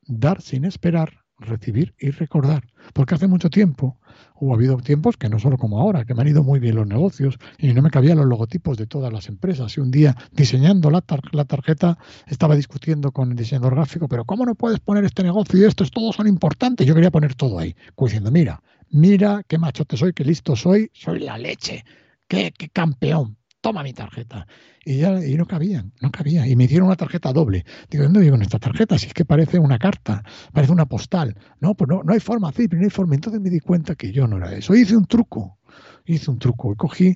dar 0.07 0.41
sin 0.41 0.65
esperar, 0.65 1.25
recibir 1.41 1.95
y 1.99 2.11
recordar. 2.11 2.65
Porque 2.93 3.15
hace 3.15 3.27
mucho 3.27 3.51
tiempo, 3.51 3.99
hubo 4.37 4.55
habido 4.55 4.77
tiempos 4.79 5.17
que 5.17 5.29
no 5.29 5.39
solo 5.39 5.57
como 5.57 5.81
ahora, 5.81 6.05
que 6.05 6.15
me 6.15 6.23
han 6.23 6.29
ido 6.29 6.43
muy 6.43 6.61
bien 6.61 6.77
los 6.77 6.87
negocios 6.87 7.37
y 7.59 7.73
no 7.73 7.83
me 7.83 7.91
cabían 7.91 8.19
los 8.19 8.27
logotipos 8.27 8.77
de 8.77 8.87
todas 8.87 9.13
las 9.13 9.29
empresas. 9.29 9.77
Y 9.77 9.81
un 9.81 9.91
día, 9.91 10.17
diseñando 10.33 10.91
la, 10.91 11.03
la 11.33 11.45
tarjeta, 11.45 11.99
estaba 12.27 12.57
discutiendo 12.57 13.13
con 13.13 13.31
el 13.31 13.37
diseñador 13.37 13.75
gráfico, 13.75 14.09
pero 14.09 14.25
¿cómo 14.25 14.47
no 14.47 14.55
puedes 14.55 14.81
poner 14.81 15.05
este 15.05 15.23
negocio 15.23 15.59
y 15.59 15.65
estos 15.65 15.91
todos 15.91 16.17
son 16.17 16.27
importantes? 16.27 16.87
Yo 16.87 16.95
quería 16.95 17.11
poner 17.11 17.35
todo 17.35 17.59
ahí, 17.59 17.75
diciendo, 17.99 18.31
mira, 18.31 18.63
mira 18.91 19.43
qué 19.47 19.59
machote 19.59 19.97
soy, 19.97 20.13
qué 20.13 20.25
listo 20.25 20.57
soy, 20.57 20.91
soy 20.93 21.21
la 21.21 21.39
leche, 21.39 21.85
qué, 22.29 22.53
qué 22.57 22.69
campeón. 22.69 23.40
Toma 23.61 23.83
mi 23.83 23.93
tarjeta. 23.93 24.47
Y 24.85 24.99
ya 24.99 25.25
y 25.25 25.37
no 25.37 25.47
cabían, 25.47 25.93
no 26.01 26.11
cabía. 26.11 26.47
Y 26.47 26.57
me 26.57 26.67
dieron 26.67 26.87
una 26.87 26.97
tarjeta 26.97 27.33
doble. 27.33 27.65
Digo, 27.91 28.05
¿dónde 28.05 28.21
digo 28.21 28.37
en 28.37 28.43
esta 28.43 28.59
tarjeta? 28.59 28.99
Si 28.99 29.07
es 29.07 29.15
que 29.15 29.25
parece 29.25 29.59
una 29.59 29.79
carta, 29.79 30.23
parece 30.53 30.73
una 30.73 30.87
postal. 30.87 31.37
No, 31.61 31.75
pues 31.75 31.89
no, 31.89 32.03
no 32.03 32.13
hay 32.13 32.21
forma, 32.21 32.53
sí, 32.53 32.67
no 32.71 32.83
hay 32.83 32.91
forma. 32.91 33.15
Entonces 33.15 33.41
me 33.41 33.51
di 33.51 33.61
cuenta 33.61 33.95
que 33.95 34.13
yo 34.13 34.27
no 34.27 34.39
era 34.39 34.55
eso. 34.55 34.75
Hice 34.75 34.97
un 34.97 35.07
truco 35.07 35.59
hice 36.07 36.31
un 36.31 36.39
truco. 36.39 36.75
Cogí 36.77 37.15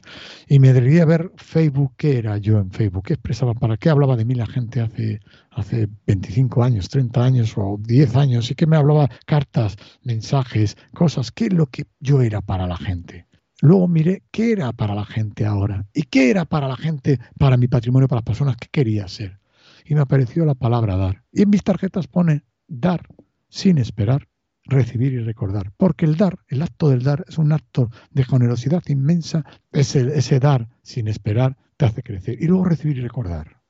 y 0.49 0.59
me 0.59 0.73
debía 0.73 1.03
a 1.03 1.07
ver 1.07 1.33
Facebook, 1.37 1.95
qué 1.97 2.19
era 2.19 2.39
yo 2.39 2.59
en 2.59 2.71
Facebook, 2.71 3.05
qué 3.05 3.15
expresaba, 3.15 3.55
para 3.55 3.77
qué 3.77 3.91
hablaba 3.91 4.17
de 4.17 4.25
mí 4.25 4.35
la 4.35 4.47
gente 4.47 4.81
hace, 4.81 5.21
hace 5.51 5.89
25 6.07 6.63
años, 6.63 6.89
30 6.89 7.25
años 7.25 7.55
o 7.57 7.79
10 7.81 8.17
años, 8.17 8.51
y 8.51 8.55
que 8.55 8.67
me 8.67 8.77
hablaba 8.77 9.09
cartas, 9.27 9.77
mensajes, 10.03 10.77
cosas, 10.93 11.33
qué 11.33 11.47
es 11.47 11.53
lo 11.53 11.67
que 11.67 11.85
yo 12.01 12.23
era 12.23 12.41
para 12.41 12.67
la 12.67 12.77
gente. 12.77 13.27
Luego 13.65 13.89
miré 13.89 14.23
qué 14.31 14.53
era 14.53 14.75
para 14.75 14.95
la 14.95 15.07
gente 15.07 15.47
ahora 15.47 15.87
y 15.95 16.03
qué 16.03 16.29
era 16.29 16.45
para 16.45 16.69
la 16.69 16.77
gente, 16.77 17.19
para 17.39 17.57
mi 17.57 17.67
patrimonio, 17.67 18.09
para 18.09 18.19
las 18.19 18.27
personas, 18.27 18.59
qué 18.59 18.69
quería 18.71 19.09
ser. 19.09 19.41
Y 19.87 19.95
me 19.95 20.03
apareció 20.03 20.45
la 20.45 20.55
palabra 20.55 20.99
dar. 20.99 21.23
Y 21.33 21.41
en 21.41 21.49
mis 21.49 21.63
tarjetas 21.63 22.07
pone 22.07 22.45
dar 22.69 23.09
sin 23.49 23.79
esperar 23.79 24.29
recibir 24.65 25.15
y 25.15 25.21
recordar. 25.21 25.73
Porque 25.79 26.05
el 26.05 26.19
dar, 26.19 26.41
el 26.49 26.61
acto 26.61 26.91
del 26.91 27.05
dar, 27.05 27.25
es 27.27 27.39
un 27.39 27.53
acto 27.53 27.89
de 28.11 28.25
generosidad 28.25 28.83
inmensa. 28.89 29.47
Ese, 29.73 30.15
ese 30.15 30.41
dar 30.41 30.69
sin 30.83 31.09
esperar 31.09 31.57
te 31.79 31.87
hace 31.87 32.03
crecer. 32.03 32.37
Y 32.43 32.49
luego 32.49 32.67
recibir 32.67 32.99
y 32.99 33.01
recordar. 33.01 33.63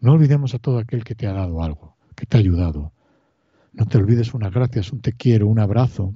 No 0.00 0.14
olvidemos 0.14 0.52
a 0.54 0.58
todo 0.58 0.78
aquel 0.78 1.04
que 1.04 1.14
te 1.14 1.28
ha 1.28 1.32
dado 1.32 1.62
algo, 1.62 1.96
que 2.16 2.26
te 2.26 2.38
ha 2.38 2.40
ayudado. 2.40 2.92
No 3.72 3.86
te 3.86 3.98
olvides 3.98 4.34
unas 4.34 4.52
gracias, 4.52 4.92
un 4.92 5.00
te 5.00 5.12
quiero, 5.12 5.46
un 5.46 5.60
abrazo. 5.60 6.12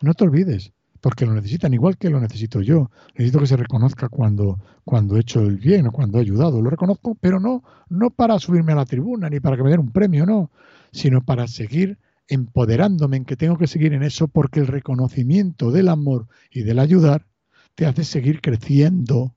No 0.00 0.14
te 0.14 0.22
olvides, 0.22 0.72
porque 1.00 1.26
lo 1.26 1.34
necesitan 1.34 1.74
igual 1.74 1.96
que 1.96 2.10
lo 2.10 2.20
necesito 2.20 2.60
yo. 2.60 2.90
Necesito 3.14 3.40
que 3.40 3.46
se 3.46 3.56
reconozca 3.56 4.08
cuando, 4.08 4.58
cuando 4.84 5.16
he 5.16 5.20
hecho 5.20 5.40
el 5.40 5.56
bien 5.56 5.86
o 5.86 5.92
cuando 5.92 6.18
he 6.18 6.22
ayudado. 6.22 6.60
Lo 6.60 6.70
reconozco, 6.70 7.14
pero 7.14 7.40
no, 7.40 7.62
no 7.88 8.10
para 8.10 8.38
subirme 8.38 8.72
a 8.72 8.76
la 8.76 8.86
tribuna 8.86 9.28
ni 9.28 9.40
para 9.40 9.56
que 9.56 9.62
me 9.62 9.70
den 9.70 9.80
un 9.80 9.92
premio, 9.92 10.26
no, 10.26 10.50
sino 10.92 11.24
para 11.24 11.46
seguir 11.46 11.98
empoderándome 12.28 13.18
en 13.18 13.24
que 13.24 13.36
tengo 13.36 13.56
que 13.56 13.66
seguir 13.66 13.92
en 13.92 14.02
eso 14.02 14.28
porque 14.28 14.60
el 14.60 14.66
reconocimiento 14.66 15.70
del 15.70 15.88
amor 15.88 16.28
y 16.50 16.62
del 16.62 16.78
ayudar 16.78 17.26
te 17.74 17.86
hace 17.86 18.04
seguir 18.04 18.40
creciendo, 18.40 19.36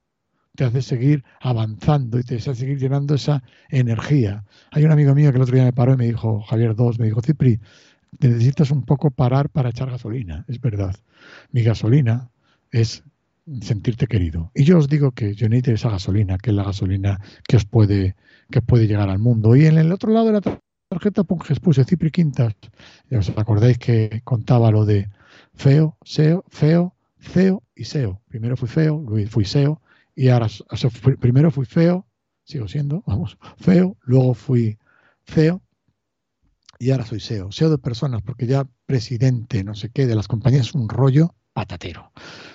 te 0.56 0.64
hace 0.64 0.82
seguir 0.82 1.24
avanzando 1.40 2.20
y 2.20 2.24
te 2.24 2.36
hace 2.36 2.56
seguir 2.56 2.80
llenando 2.80 3.16
esa 3.16 3.44
energía. 3.70 4.46
Hay 4.72 4.86
un 4.86 4.92
amigo 4.92 5.14
mío 5.14 5.32
que 5.32 5.38
el 5.38 5.44
otro 5.44 5.56
día 5.56 5.66
me 5.66 5.74
paró 5.74 5.94
y 5.94 5.98
me 5.98 6.06
dijo, 6.06 6.42
Javier 6.42 6.76
II, 6.78 6.98
me 7.00 7.06
dijo, 7.06 7.22
Cipri, 7.22 7.60
necesitas 8.20 8.72
un 8.72 8.84
poco 8.84 9.12
parar 9.12 9.50
para 9.50 9.70
echar 9.70 9.90
gasolina. 9.90 10.46
Es 10.48 10.60
verdad. 10.60 10.96
Mi 11.52 11.64
gasolina 11.64 12.30
es 12.72 13.04
sentirte 13.62 14.08
querido. 14.08 14.52
Y 14.54 14.64
yo 14.64 14.78
os 14.78 14.88
digo 14.88 15.12
que 15.12 15.34
yo 15.34 15.50
necesito 15.50 15.72
esa 15.72 15.90
gasolina, 15.90 16.38
que 16.38 16.52
es 16.52 16.56
la 16.56 16.64
gasolina 16.64 17.20
que 17.48 17.58
os 17.58 17.66
puede, 17.66 18.16
que 18.52 18.62
puede 18.62 18.88
llegar 18.88 19.10
al 19.10 19.20
mundo. 19.20 19.56
Y 19.56 19.66
en 19.66 19.78
el 19.78 19.92
otro 19.92 20.12
lado 20.12 20.28
de 20.28 20.34
la 20.34 20.60
tarjeta 20.90 21.24
puse 21.24 21.84
Cipri 21.86 22.12
Quintas. 22.12 22.56
Os 23.12 23.30
acordáis 23.38 23.78
que 23.78 24.22
contaba 24.24 24.72
lo 24.72 24.86
de 24.86 25.10
feo, 25.56 25.98
seo, 26.04 26.44
feo, 26.50 26.94
feo 27.18 27.64
y 27.76 27.86
seo. 27.86 28.22
Primero 28.28 28.56
fui 28.56 28.68
feo, 28.68 29.04
luego 29.08 29.30
fui 29.30 29.46
seo 29.46 29.82
y 30.16 30.30
ahora 30.30 30.48
primero 31.20 31.52
fui 31.52 31.66
feo, 31.66 32.06
sigo 32.44 32.68
siendo, 32.68 33.04
vamos, 33.08 33.38
feo, 33.58 33.98
luego 34.02 34.34
fui 34.34 34.78
feo 35.24 35.62
y 36.80 36.92
ahora 36.92 37.06
soy 37.06 37.20
SEO. 37.20 37.52
SEO 37.52 37.70
de 37.70 37.78
personas, 37.78 38.22
porque 38.22 38.48
ya 38.48 38.66
presidente, 38.86 39.64
no 39.64 39.76
sé 39.76 39.90
qué, 39.90 40.08
de 40.08 40.16
las 40.16 40.30
compañías 40.30 40.68
es 40.68 40.74
un 40.74 40.88
rollo 40.88 41.36
patatero. 41.54 42.12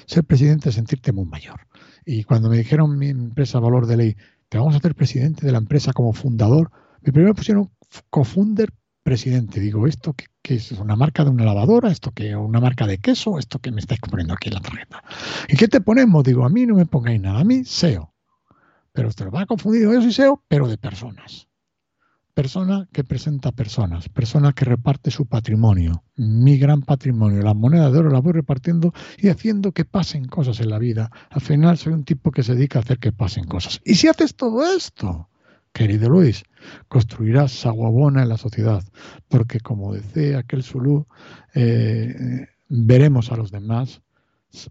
Ser 0.07 0.25
presidente 0.25 0.71
es 0.71 0.75
sentirte 0.75 1.13
muy 1.13 1.27
mayor. 1.27 1.61
Y 2.07 2.25
cuando 2.25 2.49
me 2.49 2.57
dijeron 2.57 2.99
mi 2.99 3.09
empresa 3.09 3.61
Valor 3.61 3.87
de 3.87 3.99
Ley, 3.99 4.17
te 4.49 4.59
vamos 4.59 4.75
a 4.75 4.79
hacer 4.79 4.95
presidente 4.95 5.45
de 5.45 5.53
la 5.53 5.59
empresa 5.59 5.93
como 5.93 6.15
fundador, 6.15 6.71
mi 7.03 7.13
primero 7.13 7.35
pusieron 7.35 7.71
cofunder 8.09 8.73
presidente. 9.03 9.61
Digo, 9.61 9.87
¿esto 9.87 10.15
qué, 10.15 10.55
es? 10.55 10.73
¿Una 10.73 10.97
marca 10.97 11.23
de 11.23 11.31
una 11.31 11.45
lavadora? 11.45 11.91
¿Esto 11.91 12.13
qué? 12.13 12.35
¿Una 12.35 12.61
marca 12.61 12.87
de 12.87 12.99
queso? 12.99 13.39
¿Esto 13.39 13.59
que 13.59 13.71
me 13.71 13.81
estáis 13.81 14.01
poniendo 14.01 14.33
aquí 14.33 14.49
en 14.49 14.55
la 14.55 14.61
tarjeta? 14.61 15.05
¿Y 15.49 15.57
qué 15.57 15.69
te 15.69 15.83
ponemos? 15.83 16.25
Digo, 16.25 16.47
a 16.47 16.49
mí 16.49 16.65
no 16.65 16.75
me 16.75 16.87
pongáis 16.87 17.21
nada, 17.21 17.41
a 17.41 17.45
mí 17.45 17.65
SEO. 17.65 18.15
Pero 18.93 19.09
usted 19.09 19.27
lo 19.27 19.33
va 19.33 19.43
a 19.43 19.47
confundir, 19.47 19.83
yo 19.83 20.01
soy 20.01 20.13
SEO, 20.13 20.43
pero 20.49 20.67
de 20.67 20.79
personas. 20.79 21.49
Persona 22.35 22.89
que 22.93 23.05
presenta 23.05 23.53
personas, 23.53 24.09
persona 24.09 24.53
que 24.53 24.65
reparte 24.65 25.13
su 25.13 25.27
patrimonio, 25.27 26.03
mi 26.17 26.59
gran 26.59 26.83
patrimonio, 26.83 27.43
la 27.43 27.55
moneda 27.55 27.91
de 27.91 27.99
oro 27.99 28.11
la 28.11 28.21
voy 28.21 28.33
repartiendo 28.33 28.93
y 29.19 29.29
haciendo 29.29 29.71
que 29.71 29.85
pasen 29.85 30.25
cosas 30.27 30.59
en 30.59 30.71
la 30.71 30.81
vida. 30.81 31.13
Al 31.31 31.41
final 31.41 31.79
soy 31.79 31.93
un 31.93 32.03
tipo 32.03 32.33
que 32.33 32.43
se 32.43 32.57
dedica 32.57 32.81
a 32.81 32.83
hacer 32.83 32.99
que 32.99 33.13
pasen 33.13 33.45
cosas. 33.45 33.81
Y 33.85 33.95
si 33.95 34.09
haces 34.09 34.35
todo 34.35 34.65
esto, 34.77 35.29
Querido 35.75 36.09
Luis, 36.09 36.45
construirás 36.89 37.51
saguabona 37.51 38.23
en 38.23 38.29
la 38.29 38.37
sociedad, 38.37 38.85
porque 39.29 39.59
como 39.59 39.93
decía 39.93 40.39
aquel 40.39 40.63
Zulú, 40.63 41.07
eh, 41.53 42.47
veremos 42.69 43.33
a 43.33 43.37
los 43.37 43.51
demás, 43.51 44.01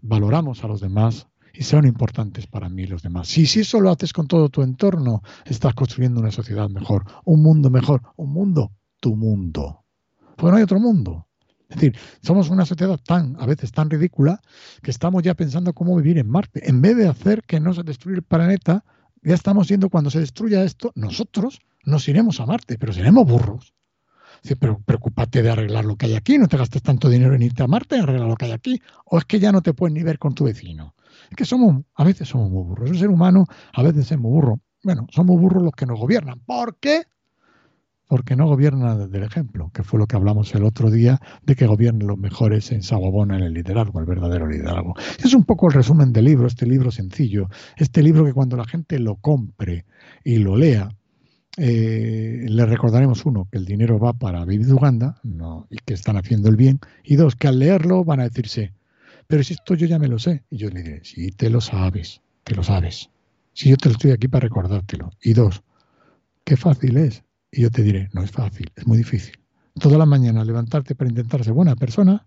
valoramos 0.00 0.64
a 0.64 0.68
los 0.68 0.80
demás 0.80 1.28
y 1.54 1.62
son 1.62 1.86
importantes 1.86 2.46
para 2.46 2.68
mí 2.68 2.86
los 2.86 3.02
demás. 3.02 3.28
Si, 3.28 3.46
si 3.46 3.60
eso 3.60 3.80
lo 3.80 3.90
haces 3.90 4.12
con 4.12 4.26
todo 4.26 4.48
tu 4.48 4.62
entorno, 4.62 5.22
estás 5.44 5.74
construyendo 5.74 6.20
una 6.20 6.32
sociedad 6.32 6.68
mejor, 6.68 7.04
un 7.24 7.42
mundo 7.42 7.70
mejor, 7.70 8.02
un 8.16 8.32
mundo, 8.32 8.72
tu 9.00 9.14
mundo. 9.14 9.84
Porque 10.36 10.50
no 10.50 10.56
hay 10.56 10.64
otro 10.64 10.80
mundo. 10.80 11.28
Es 11.68 11.76
decir, 11.76 11.96
somos 12.22 12.50
una 12.50 12.66
sociedad 12.66 12.98
tan, 13.02 13.36
a 13.40 13.46
veces 13.46 13.72
tan 13.72 13.88
ridícula, 13.88 14.40
que 14.82 14.90
estamos 14.90 15.22
ya 15.22 15.34
pensando 15.34 15.72
cómo 15.72 15.96
vivir 15.96 16.18
en 16.18 16.28
Marte. 16.28 16.68
En 16.68 16.82
vez 16.82 16.96
de 16.96 17.08
hacer 17.08 17.42
que 17.42 17.60
no 17.60 17.72
se 17.72 17.82
destruya 17.82 18.16
el 18.16 18.22
planeta, 18.22 18.84
ya 19.22 19.34
estamos 19.34 19.68
viendo 19.68 19.88
cuando 19.88 20.10
se 20.10 20.20
destruya 20.20 20.64
esto, 20.64 20.92
nosotros 20.94 21.60
nos 21.84 22.08
iremos 22.08 22.40
a 22.40 22.46
Marte, 22.46 22.78
pero 22.78 22.92
seremos 22.92 23.26
burros. 23.26 23.74
pero 24.58 24.78
preocúpate 24.84 25.42
de 25.42 25.50
arreglar 25.50 25.84
lo 25.84 25.96
que 25.96 26.06
hay 26.06 26.14
aquí, 26.14 26.36
no 26.36 26.48
te 26.48 26.56
gastes 26.56 26.82
tanto 26.82 27.08
dinero 27.08 27.34
en 27.34 27.42
irte 27.42 27.62
a 27.62 27.66
Marte, 27.66 27.98
arreglar 27.98 28.28
lo 28.28 28.36
que 28.36 28.46
hay 28.46 28.52
aquí, 28.52 28.82
o 29.06 29.18
es 29.18 29.24
que 29.24 29.38
ya 29.38 29.52
no 29.52 29.62
te 29.62 29.72
puedes 29.72 29.94
ni 29.94 30.02
ver 30.02 30.18
con 30.18 30.34
tu 30.34 30.44
vecino. 30.44 30.94
Es 31.30 31.36
que 31.36 31.44
somos, 31.44 31.84
a 31.94 32.04
veces 32.04 32.28
somos 32.28 32.50
muy 32.50 32.64
burros. 32.64 32.90
Un 32.90 32.98
ser 32.98 33.08
humano 33.08 33.46
a 33.72 33.82
veces 33.82 34.10
es 34.10 34.18
muy 34.18 34.30
burro. 34.30 34.60
Bueno, 34.82 35.06
somos 35.10 35.40
burros 35.40 35.62
los 35.62 35.72
que 35.72 35.86
nos 35.86 35.98
gobiernan. 35.98 36.40
¿Por 36.40 36.76
qué? 36.76 37.04
porque 38.08 38.36
no 38.36 38.46
gobierna 38.46 38.96
desde 38.96 39.18
el 39.18 39.24
ejemplo, 39.24 39.70
que 39.72 39.82
fue 39.82 39.98
lo 39.98 40.06
que 40.06 40.16
hablamos 40.16 40.54
el 40.54 40.64
otro 40.64 40.90
día 40.90 41.20
de 41.42 41.56
que 41.56 41.66
gobiernen 41.66 42.06
los 42.06 42.18
mejores 42.18 42.70
en 42.72 42.82
Sabobona 42.82 43.36
en 43.38 43.44
el 43.44 43.54
liderazgo, 43.54 43.98
el 43.98 44.06
verdadero 44.06 44.46
liderazgo. 44.46 44.94
Es 45.18 45.34
un 45.34 45.44
poco 45.44 45.68
el 45.68 45.74
resumen 45.74 46.12
del 46.12 46.26
libro, 46.26 46.46
este 46.46 46.66
libro 46.66 46.90
sencillo, 46.90 47.48
este 47.76 48.02
libro 48.02 48.24
que 48.24 48.32
cuando 48.32 48.56
la 48.56 48.66
gente 48.66 48.98
lo 48.98 49.16
compre 49.16 49.84
y 50.22 50.36
lo 50.36 50.56
lea, 50.56 50.90
eh, 51.56 52.46
le 52.48 52.66
recordaremos 52.66 53.24
uno, 53.26 53.48
que 53.50 53.58
el 53.58 53.64
dinero 53.64 53.98
va 53.98 54.12
para 54.12 54.44
Vivid 54.44 54.72
Uganda 54.72 55.20
no, 55.22 55.66
y 55.70 55.76
que 55.78 55.94
están 55.94 56.16
haciendo 56.16 56.48
el 56.48 56.56
bien, 56.56 56.80
y 57.04 57.16
dos, 57.16 57.36
que 57.36 57.48
al 57.48 57.58
leerlo 57.58 58.04
van 58.04 58.20
a 58.20 58.24
decirse, 58.24 58.72
pero 59.26 59.42
si 59.42 59.54
esto 59.54 59.74
yo 59.74 59.86
ya 59.86 59.98
me 59.98 60.08
lo 60.08 60.18
sé, 60.18 60.44
y 60.50 60.58
yo 60.58 60.70
le 60.70 60.82
diré, 60.82 61.04
si 61.04 61.30
te 61.30 61.50
lo 61.50 61.60
sabes, 61.60 62.20
te 62.42 62.54
lo 62.54 62.62
sabes, 62.62 63.10
si 63.52 63.70
yo 63.70 63.76
te 63.76 63.88
lo 63.88 63.92
estoy 63.92 64.10
aquí 64.10 64.28
para 64.28 64.44
recordártelo, 64.44 65.10
y 65.22 65.32
dos, 65.32 65.62
qué 66.44 66.56
fácil 66.56 66.96
es, 66.96 67.24
y 67.50 67.62
yo 67.62 67.70
te 67.70 67.82
diré, 67.82 68.08
no 68.12 68.22
es 68.22 68.30
fácil, 68.30 68.70
es 68.76 68.86
muy 68.86 68.98
difícil. 68.98 69.38
Toda 69.80 69.98
la 69.98 70.06
mañana 70.06 70.44
levantarte 70.44 70.94
para 70.94 71.10
intentar 71.10 71.42
ser 71.42 71.52
buena 71.52 71.74
persona 71.74 72.26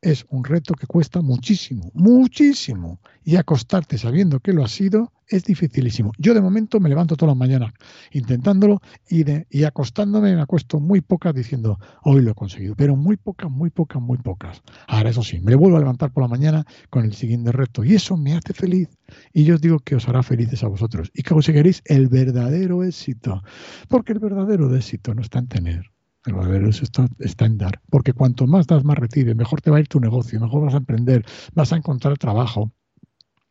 es 0.00 0.26
un 0.30 0.44
reto 0.44 0.74
que 0.74 0.86
cuesta 0.86 1.20
muchísimo, 1.20 1.90
muchísimo. 1.94 3.00
Y 3.24 3.36
acostarte 3.36 3.98
sabiendo 3.98 4.40
que 4.40 4.52
lo 4.52 4.64
has 4.64 4.72
sido 4.72 5.12
es 5.28 5.44
dificilísimo. 5.44 6.12
Yo 6.18 6.34
de 6.34 6.40
momento 6.40 6.80
me 6.80 6.88
levanto 6.88 7.16
todas 7.16 7.30
las 7.30 7.38
mañanas 7.38 7.72
intentándolo 8.12 8.80
y, 9.08 9.24
de, 9.24 9.46
y 9.50 9.64
acostándome 9.64 10.34
me 10.34 10.42
acuesto 10.42 10.80
muy 10.80 11.00
pocas 11.00 11.34
diciendo, 11.34 11.78
hoy 12.02 12.22
lo 12.22 12.32
he 12.32 12.34
conseguido, 12.34 12.74
pero 12.76 12.96
muy 12.96 13.16
pocas, 13.16 13.50
muy 13.50 13.70
pocas, 13.70 14.00
muy 14.00 14.18
pocas. 14.18 14.62
Ahora 14.86 15.10
eso 15.10 15.22
sí, 15.22 15.40
me 15.40 15.54
vuelvo 15.54 15.76
a 15.76 15.80
levantar 15.80 16.12
por 16.12 16.22
la 16.22 16.28
mañana 16.28 16.64
con 16.90 17.04
el 17.04 17.14
siguiente 17.14 17.52
reto 17.52 17.84
y 17.84 17.94
eso 17.94 18.16
me 18.16 18.34
hace 18.34 18.52
feliz. 18.52 18.88
Y 19.32 19.44
yo 19.44 19.54
os 19.54 19.60
digo 19.60 19.78
que 19.78 19.96
os 19.96 20.08
hará 20.08 20.22
felices 20.22 20.62
a 20.64 20.68
vosotros 20.68 21.10
y 21.14 21.22
que 21.22 21.34
conseguiréis 21.34 21.82
el 21.84 22.08
verdadero 22.08 22.84
éxito, 22.84 23.42
porque 23.88 24.12
el 24.12 24.18
verdadero 24.18 24.74
éxito 24.74 25.14
no 25.14 25.22
está 25.22 25.38
en 25.38 25.48
tener, 25.48 25.90
el 26.26 26.34
verdadero 26.34 26.68
éxito 26.68 27.06
está 27.18 27.46
en 27.46 27.58
dar, 27.58 27.80
porque 27.90 28.12
cuanto 28.12 28.46
más 28.46 28.66
das, 28.66 28.84
más 28.84 28.98
recibes, 28.98 29.36
mejor 29.36 29.60
te 29.60 29.70
va 29.70 29.78
a 29.78 29.80
ir 29.80 29.88
tu 29.88 30.00
negocio, 30.00 30.40
mejor 30.40 30.64
vas 30.64 30.74
a 30.74 30.78
emprender, 30.78 31.24
vas 31.54 31.72
a 31.72 31.76
encontrar 31.76 32.18
trabajo, 32.18 32.72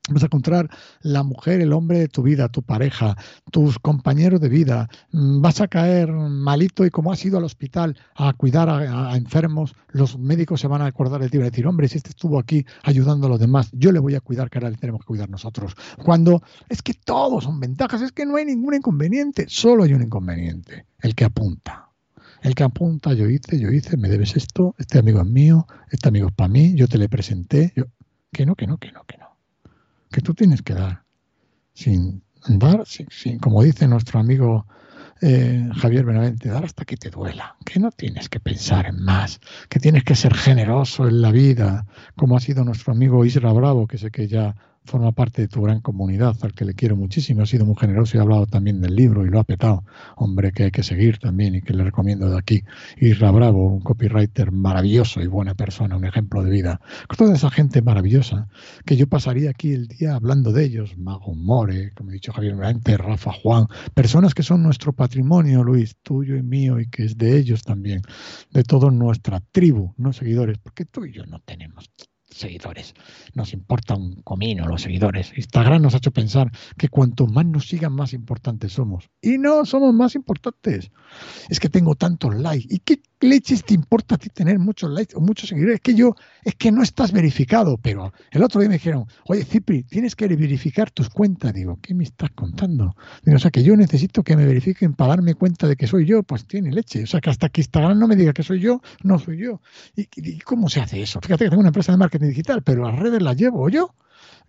Vas 0.10 0.24
a 0.24 0.28
encontrar 0.28 0.70
la 1.02 1.24
mujer, 1.24 1.60
el 1.60 1.74
hombre 1.74 2.00
de 2.00 2.08
tu 2.08 2.24
vida, 2.24 2.48
tu 2.48 2.64
pareja, 2.64 3.18
tus 3.52 3.78
compañeros 3.78 4.40
de 4.40 4.48
vida. 4.48 4.90
Mm, 5.12 5.42
vas 5.42 5.60
a 5.60 5.68
caer 5.68 6.12
malito 6.12 6.86
y 6.86 6.90
como 6.90 7.12
has 7.12 7.24
ido 7.26 7.38
al 7.38 7.44
hospital 7.44 7.98
a 8.16 8.32
cuidar 8.34 8.70
a, 8.70 9.16
enfermos, 9.18 9.76
los 9.90 10.18
médicos 10.18 10.62
se 10.62 10.68
van 10.68 10.82
a 10.82 10.86
acordar 10.86 11.22
de 11.22 11.30
ti 11.30 11.38
y 11.38 11.42
decir, 11.42 11.68
hombre, 11.68 11.90
si 11.90 11.98
este 11.98 12.10
estuvo 12.10 12.40
aquí 12.40 12.66
ayudando 12.84 13.28
a 13.28 13.30
los 13.30 13.40
demás, 13.40 13.70
yo 13.74 13.92
le 13.92 14.00
voy 14.00 14.16
a 14.16 14.22
cuidar, 14.22 14.50
que 14.50 14.60
ahora 14.60 14.70
le 14.70 14.78
tenemos 14.78 15.02
que 15.02 15.08
cuidar 15.08 15.30
nosotros. 15.30 15.76
Cuando 16.04 16.42
es 16.70 16.82
que 16.82 16.94
todos 16.94 17.44
son 17.44 17.60
ventajas, 17.60 18.02
es 18.02 18.14
que 18.14 18.26
no 18.26 18.38
hay 18.38 18.46
ningún 18.46 18.76
inconveniente, 18.76 19.46
solo 19.50 19.84
hay 19.84 19.94
un 19.94 20.04
inconveniente, 20.04 20.86
el 21.02 21.16
que 21.16 21.26
apunta. 21.26 21.90
El 22.42 22.56
que 22.56 22.64
apunta, 22.64 23.14
yo 23.14 23.28
hice, 23.28 23.60
yo 23.60 23.72
hice, 23.72 23.98
me 23.98 24.10
debes 24.10 24.38
esto, 24.38 24.76
este 24.78 25.00
amigo 25.00 25.20
es 25.20 25.28
mío, 25.28 25.68
este 25.90 26.08
amigo 26.08 26.28
es 26.28 26.34
para 26.34 26.48
mí, 26.48 26.76
yo 26.76 26.88
te 26.88 26.98
le 26.98 27.10
presenté, 27.10 27.74
yo... 27.76 27.86
que 28.32 28.46
no, 28.46 28.56
que 28.56 28.68
no, 28.68 28.78
que 28.78 28.92
no, 28.92 29.04
que 29.06 29.18
no 29.18 29.27
que 30.12 30.22
tú 30.22 30.34
tienes 30.34 30.62
que 30.62 30.74
dar. 30.74 31.04
sin 31.74 32.24
dar, 32.48 32.84
sin, 32.86 33.40
como 33.40 33.64
dice 33.64 33.88
nuestro 33.88 34.20
amigo 34.20 34.66
eh, 35.22 35.68
Javier 35.76 36.06
Benavente, 36.06 36.50
dar 36.50 36.66
hasta 36.66 36.86
que 36.86 36.96
te 36.96 37.10
duela, 37.10 37.56
que 37.66 37.80
no 37.80 37.92
tienes 37.92 38.30
que 38.30 38.40
pensar 38.40 38.86
en 38.86 39.04
más, 39.04 39.40
que 39.70 39.80
tienes 39.80 40.04
que 40.04 40.16
ser 40.16 40.34
generoso 40.34 41.08
en 41.08 41.22
la 41.22 41.32
vida, 41.32 41.86
como 42.16 42.38
ha 42.38 42.40
sido 42.40 42.64
nuestro 42.64 42.94
amigo 42.94 43.26
Isra 43.26 43.52
Bravo, 43.52 43.88
que 43.88 43.98
sé 43.98 44.12
que 44.12 44.28
ya 44.28 44.56
forma 44.88 45.12
parte 45.12 45.44
de 45.44 45.48
tu 45.48 45.62
gran 45.62 45.82
comunidad, 45.82 46.36
al 46.42 46.54
que 46.54 46.66
le 46.66 46.74
quiero 46.74 46.96
muchísimo, 46.96 47.44
ha 47.44 47.46
sido 47.46 47.66
muy 47.66 47.76
generoso 47.76 48.18
y 48.18 48.20
ha 48.20 48.24
hablado 48.24 48.48
también 48.48 48.82
del 48.82 48.96
libro 48.96 49.26
y 49.26 49.30
lo 49.30 49.40
ha 49.40 49.44
petado. 49.44 49.84
Hombre, 50.16 50.52
que 50.52 50.64
hay 50.64 50.72
que 50.72 50.82
seguir 50.82 51.20
también 51.20 51.56
y 51.56 51.62
que 51.62 51.74
le 51.74 51.84
recomiendo 51.84 52.30
de 52.30 52.38
aquí. 52.38 52.64
Isra 52.98 53.30
Bravo, 53.32 53.68
un 53.68 53.82
copywriter 53.82 54.52
maravilloso 54.52 55.22
y 55.22 55.28
buena 55.28 55.54
persona, 55.54 55.98
un 55.98 56.06
ejemplo 56.06 56.44
de 56.44 56.50
vida. 56.50 56.80
Toda 57.16 57.36
esa 57.36 57.52
gente 57.52 57.82
maravillosa, 57.82 58.48
que 58.86 58.96
yo 58.96 59.08
pasaría 59.08 59.50
aquí 59.50 59.74
el 59.74 59.88
día 59.88 60.16
hablando 60.16 60.52
de 60.52 60.64
ellos, 60.64 60.98
Mago 60.98 61.36
More, 61.36 61.92
como 61.94 62.12
he 62.12 62.14
dicho 62.14 62.32
Javier 62.32 62.56
Morante, 62.56 62.98
Rafa 62.98 63.32
Juan, 63.34 63.68
personas 63.94 64.34
que 64.34 64.44
son 64.44 64.64
nuestro 64.64 64.94
patrimonio, 64.94 65.64
Luis, 65.64 65.98
tuyo 66.02 66.38
y 66.38 66.44
mío, 66.44 66.80
y 66.80 66.88
que 66.88 67.04
es 67.04 67.18
de 67.18 67.38
ellos 67.38 67.64
también, 67.64 68.02
de 68.52 68.64
toda 68.64 68.90
nuestra 68.90 69.42
tribu, 69.52 69.94
no 69.98 70.14
seguidores, 70.14 70.58
porque 70.58 70.86
tú 70.86 71.06
y 71.06 71.12
yo 71.12 71.26
no 71.26 71.40
tenemos 71.42 71.92
seguidores. 72.38 72.94
Nos 73.34 73.54
importa 73.54 73.96
un 73.96 74.22
comino 74.22 74.68
los 74.68 74.82
seguidores. 74.82 75.32
Instagram 75.36 75.82
nos 75.82 75.94
ha 75.94 75.98
hecho 75.98 76.12
pensar 76.12 76.52
que 76.78 76.90
cuanto 76.90 77.28
más 77.28 77.46
nos 77.46 77.68
sigan, 77.68 77.94
más 77.94 78.14
importantes 78.14 78.74
somos. 78.74 79.10
Y 79.22 79.38
no 79.38 79.66
somos 79.66 79.94
más 79.94 80.16
importantes. 80.16 80.92
Es 81.50 81.60
que 81.60 81.70
tengo 81.70 81.96
tantos 81.96 82.36
likes. 82.36 82.68
¿Y 82.70 82.80
qué 82.80 83.02
leches 83.20 83.64
te 83.64 83.74
importa 83.74 84.16
a 84.16 84.18
ti 84.18 84.30
tener 84.30 84.60
muchos 84.60 84.92
likes 84.92 85.16
o 85.16 85.20
muchos 85.20 85.50
seguidores? 85.50 85.76
Es 85.76 85.82
que 85.82 85.96
yo, 85.96 86.16
es 86.44 86.56
que 86.56 86.72
no 86.72 86.84
estás 86.84 87.12
verificado. 87.12 87.78
Pero 87.78 88.14
el 88.32 88.44
otro 88.44 88.60
día 88.62 88.70
me 88.70 88.76
dijeron, 88.76 89.06
oye, 89.26 89.44
Cipri, 89.44 89.84
tienes 89.84 90.16
que 90.16 90.28
verificar 90.28 90.92
tus 90.92 91.10
cuentas. 91.10 91.54
Digo, 91.54 91.80
¿qué 91.82 91.94
me 91.94 92.04
estás 92.04 92.32
contando? 92.32 92.96
O 93.26 93.40
sea, 93.40 93.52
que 93.52 93.64
yo 93.64 93.76
necesito 93.76 94.24
que 94.24 94.36
me 94.36 94.46
verifiquen 94.46 94.94
para 94.94 95.10
darme 95.10 95.34
cuenta 95.36 95.68
de 95.68 95.76
que 95.76 95.88
soy 95.88 96.06
yo. 96.06 96.24
Pues 96.24 96.46
tiene 96.46 96.72
leche. 96.72 97.04
O 97.04 97.08
sea, 97.08 97.22
que 97.22 97.30
hasta 97.30 97.50
que 97.50 97.62
Instagram 97.62 97.98
no 97.98 98.08
me 98.08 98.16
diga 98.16 98.34
que 98.34 98.44
soy 98.44 98.60
yo, 98.60 98.82
no 99.04 99.20
soy 99.20 99.38
yo. 99.38 99.62
¿Y, 99.96 100.08
y 100.16 100.40
cómo 100.40 100.70
se 100.70 100.82
hace 100.82 101.02
eso? 101.02 101.20
Fíjate 101.22 101.46
que 101.46 101.50
tengo 101.50 101.62
una 101.62 101.70
empresa 101.70 101.92
de 101.92 101.98
marketing 101.98 102.28
digital, 102.28 102.62
pero 102.64 102.84
las 102.84 102.98
redes 102.98 103.22
las 103.22 103.36
llevo 103.38 103.70
yo, 103.70 103.96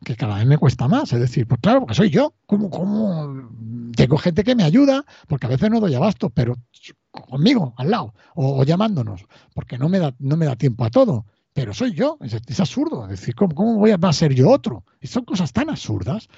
que 0.05 0.17
cada 0.17 0.37
vez 0.37 0.47
me 0.47 0.59
cuesta 0.59 0.89
más. 0.89 1.13
Es 1.13 1.21
decir, 1.21 1.47
pues 1.47 1.61
claro, 1.61 1.81
porque 1.81 1.95
soy 1.95 2.11
yo. 2.11 2.35
¿Cómo, 2.47 2.71
cómo? 2.71 3.51
Tengo 3.97 4.17
gente 4.19 4.45
que 4.45 4.55
me 4.55 4.63
ayuda, 4.63 5.05
porque 5.27 5.47
a 5.47 5.51
veces 5.51 5.71
no 5.71 5.81
doy 5.81 5.95
abasto, 5.95 6.31
pero 6.31 6.57
conmigo, 7.11 7.75
al 7.77 7.91
lado, 7.91 8.15
o, 8.35 8.65
llamándonos, 8.65 9.27
porque 9.55 9.79
no 9.79 9.89
me, 9.89 9.99
da, 9.99 10.15
no 10.19 10.37
me 10.37 10.47
da 10.47 10.57
tiempo 10.57 10.85
a 10.85 10.91
todo. 10.91 11.27
Pero 11.53 11.75
soy 11.75 11.93
yo, 11.93 12.19
es, 12.21 12.61
absurdo. 12.61 13.05
Es 13.05 13.21
decir, 13.21 13.35
¿cómo, 13.35 13.55
cómo 13.55 13.79
voy 13.79 13.91
a, 13.91 14.13
ser 14.13 14.33
yo 14.33 14.49
otro? 14.49 14.85
Y 15.01 15.09
son 15.09 15.25
cosas 15.25 15.53
tan 15.53 15.71
absurdas. 15.71 16.29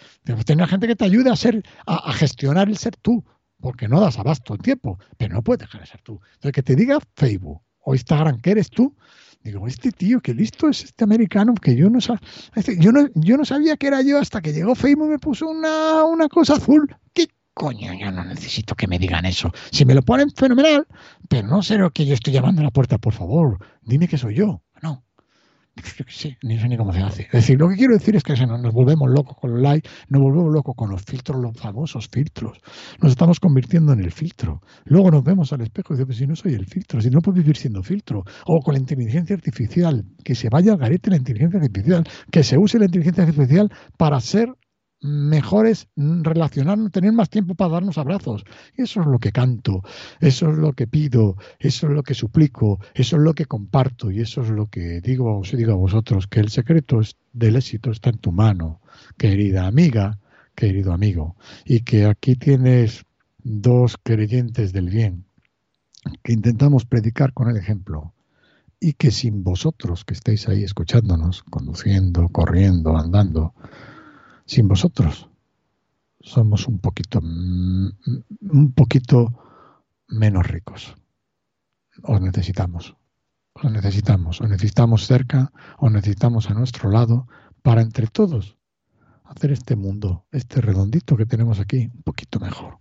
Tener 0.46 0.66
gente 0.66 0.86
que 0.86 0.96
te 0.96 1.04
ayude 1.04 1.30
a, 1.30 1.36
ser, 1.36 1.62
a, 1.86 2.12
gestionar 2.12 2.68
el 2.68 2.78
ser 2.78 2.96
tú, 2.96 3.22
porque 3.60 3.86
no 3.86 4.00
das 4.00 4.18
abasto 4.18 4.54
en 4.54 4.60
tiempo, 4.60 4.98
pero 5.18 5.34
no 5.34 5.42
puedes 5.42 5.60
dejar 5.60 5.82
de 5.82 5.86
ser 5.86 6.00
tú. 6.00 6.20
Entonces, 6.34 6.52
que 6.52 6.62
te 6.62 6.74
diga 6.74 6.98
Facebook 7.16 7.60
o 7.80 7.94
Instagram 7.94 8.40
que 8.40 8.52
eres 8.52 8.70
tú, 8.70 8.96
Digo, 9.42 9.66
este 9.66 9.90
tío, 9.90 10.20
qué 10.20 10.34
listo 10.34 10.68
es 10.68 10.84
este 10.84 11.02
americano, 11.02 11.54
que 11.54 11.74
yo 11.74 11.88
no, 11.88 11.98
este, 12.54 12.76
yo 12.78 12.92
no, 12.92 13.08
yo 13.14 13.38
no 13.38 13.44
sabía 13.46 13.78
que 13.78 13.86
era 13.86 14.02
yo 14.02 14.18
hasta 14.18 14.42
que 14.42 14.52
llegó 14.52 14.74
Facebook 14.74 15.06
y 15.06 15.12
me 15.12 15.18
puso 15.18 15.48
una, 15.48 16.04
una 16.04 16.28
cosa 16.28 16.56
azul. 16.56 16.94
¿Qué 17.14 17.26
coño? 17.60 17.92
Yo 17.92 18.10
no 18.10 18.24
necesito 18.24 18.74
que 18.74 18.88
me 18.88 18.98
digan 18.98 19.26
eso. 19.26 19.50
Si 19.70 19.84
me 19.84 19.94
lo 19.94 20.00
ponen, 20.00 20.30
fenomenal, 20.30 20.86
pero 21.28 21.46
no 21.46 21.60
sé 21.60 21.76
lo 21.76 21.90
que 21.90 22.06
yo 22.06 22.14
estoy 22.14 22.32
llamando 22.32 22.62
a 22.62 22.64
la 22.64 22.70
puerta, 22.70 22.96
por 22.96 23.12
favor, 23.12 23.58
dime 23.82 24.08
que 24.08 24.16
soy 24.16 24.34
yo. 24.34 24.62
No, 24.82 25.04
Sí, 26.08 26.36
ni 26.42 26.58
sé 26.58 26.68
ni 26.68 26.76
cómo 26.76 26.92
se 26.92 27.00
hace. 27.00 27.22
Es 27.22 27.32
decir, 27.32 27.58
lo 27.58 27.68
que 27.68 27.76
quiero 27.76 27.94
decir 27.94 28.14
es 28.16 28.22
que 28.22 28.34
nos 28.34 28.72
volvemos 28.72 29.08
locos 29.08 29.36
con 29.40 29.52
los 29.52 29.60
likes, 29.60 29.88
nos 30.08 30.20
volvemos 30.20 30.52
locos 30.52 30.74
con 30.76 30.90
los 30.90 31.02
filtros, 31.02 31.40
los 31.40 31.56
famosos 31.56 32.08
filtros. 32.08 32.58
Nos 33.00 33.12
estamos 33.12 33.40
convirtiendo 33.40 33.92
en 33.92 34.00
el 34.00 34.10
filtro. 34.10 34.60
Luego 34.84 35.10
nos 35.10 35.22
vemos 35.22 35.52
al 35.52 35.60
espejo 35.60 35.94
y 35.94 35.98
decimos, 35.98 36.16
si 36.16 36.26
no 36.26 36.36
soy 36.36 36.54
el 36.54 36.66
filtro, 36.66 37.00
si 37.00 37.08
no 37.08 37.20
puedo 37.20 37.36
vivir 37.36 37.56
siendo 37.56 37.82
filtro. 37.82 38.24
O 38.46 38.60
con 38.60 38.74
la 38.74 38.80
inteligencia 38.80 39.36
artificial, 39.36 40.04
que 40.24 40.34
se 40.34 40.48
vaya 40.50 40.72
al 40.72 40.78
garete 40.78 41.10
la 41.10 41.16
inteligencia 41.16 41.60
artificial, 41.60 42.04
que 42.30 42.42
se 42.42 42.58
use 42.58 42.78
la 42.78 42.86
inteligencia 42.86 43.24
artificial 43.24 43.70
para 43.96 44.20
ser 44.20 44.48
mejores 45.00 45.88
relacionarnos, 45.96 46.92
tener 46.92 47.12
más 47.12 47.30
tiempo 47.30 47.54
para 47.54 47.72
darnos 47.72 47.98
abrazos. 47.98 48.44
Eso 48.76 49.00
es 49.00 49.06
lo 49.06 49.18
que 49.18 49.32
canto, 49.32 49.82
eso 50.20 50.50
es 50.50 50.58
lo 50.58 50.72
que 50.72 50.86
pido, 50.86 51.36
eso 51.58 51.86
es 51.86 51.92
lo 51.92 52.02
que 52.02 52.14
suplico, 52.14 52.80
eso 52.94 53.16
es 53.16 53.22
lo 53.22 53.34
que 53.34 53.46
comparto 53.46 54.10
y 54.10 54.20
eso 54.20 54.42
es 54.42 54.50
lo 54.50 54.66
que 54.66 55.00
digo, 55.00 55.42
digo 55.52 55.72
a 55.72 55.76
vosotros, 55.76 56.26
que 56.26 56.40
el 56.40 56.50
secreto 56.50 57.00
del 57.32 57.56
éxito 57.56 57.90
está 57.90 58.10
en 58.10 58.18
tu 58.18 58.32
mano, 58.32 58.80
querida 59.16 59.66
amiga, 59.66 60.18
querido 60.54 60.92
amigo, 60.92 61.36
y 61.64 61.80
que 61.80 62.04
aquí 62.04 62.36
tienes 62.36 63.04
dos 63.42 63.96
creyentes 64.02 64.72
del 64.72 64.90
bien, 64.90 65.24
que 66.22 66.32
intentamos 66.32 66.84
predicar 66.84 67.32
con 67.32 67.48
el 67.48 67.56
ejemplo 67.56 68.12
y 68.78 68.94
que 68.94 69.10
sin 69.10 69.44
vosotros 69.44 70.04
que 70.04 70.14
estáis 70.14 70.48
ahí 70.48 70.62
escuchándonos, 70.62 71.42
conduciendo, 71.44 72.28
corriendo, 72.28 72.96
andando, 72.96 73.54
sin 74.50 74.66
vosotros 74.66 75.28
somos 76.18 76.66
un 76.66 76.80
poquito, 76.80 77.20
un 77.20 78.72
poquito 78.74 79.30
menos 80.08 80.44
ricos. 80.44 80.96
Os 82.02 82.20
necesitamos, 82.20 82.96
os 83.52 83.70
necesitamos, 83.70 84.40
os 84.40 84.48
necesitamos 84.50 85.06
cerca, 85.06 85.52
os 85.78 85.92
necesitamos 85.92 86.50
a 86.50 86.54
nuestro 86.54 86.90
lado 86.90 87.28
para 87.62 87.80
entre 87.80 88.08
todos 88.08 88.58
hacer 89.22 89.52
este 89.52 89.76
mundo, 89.76 90.26
este 90.32 90.60
redondito 90.60 91.16
que 91.16 91.26
tenemos 91.26 91.60
aquí, 91.60 91.88
un 91.94 92.02
poquito 92.02 92.40
mejor. 92.40 92.78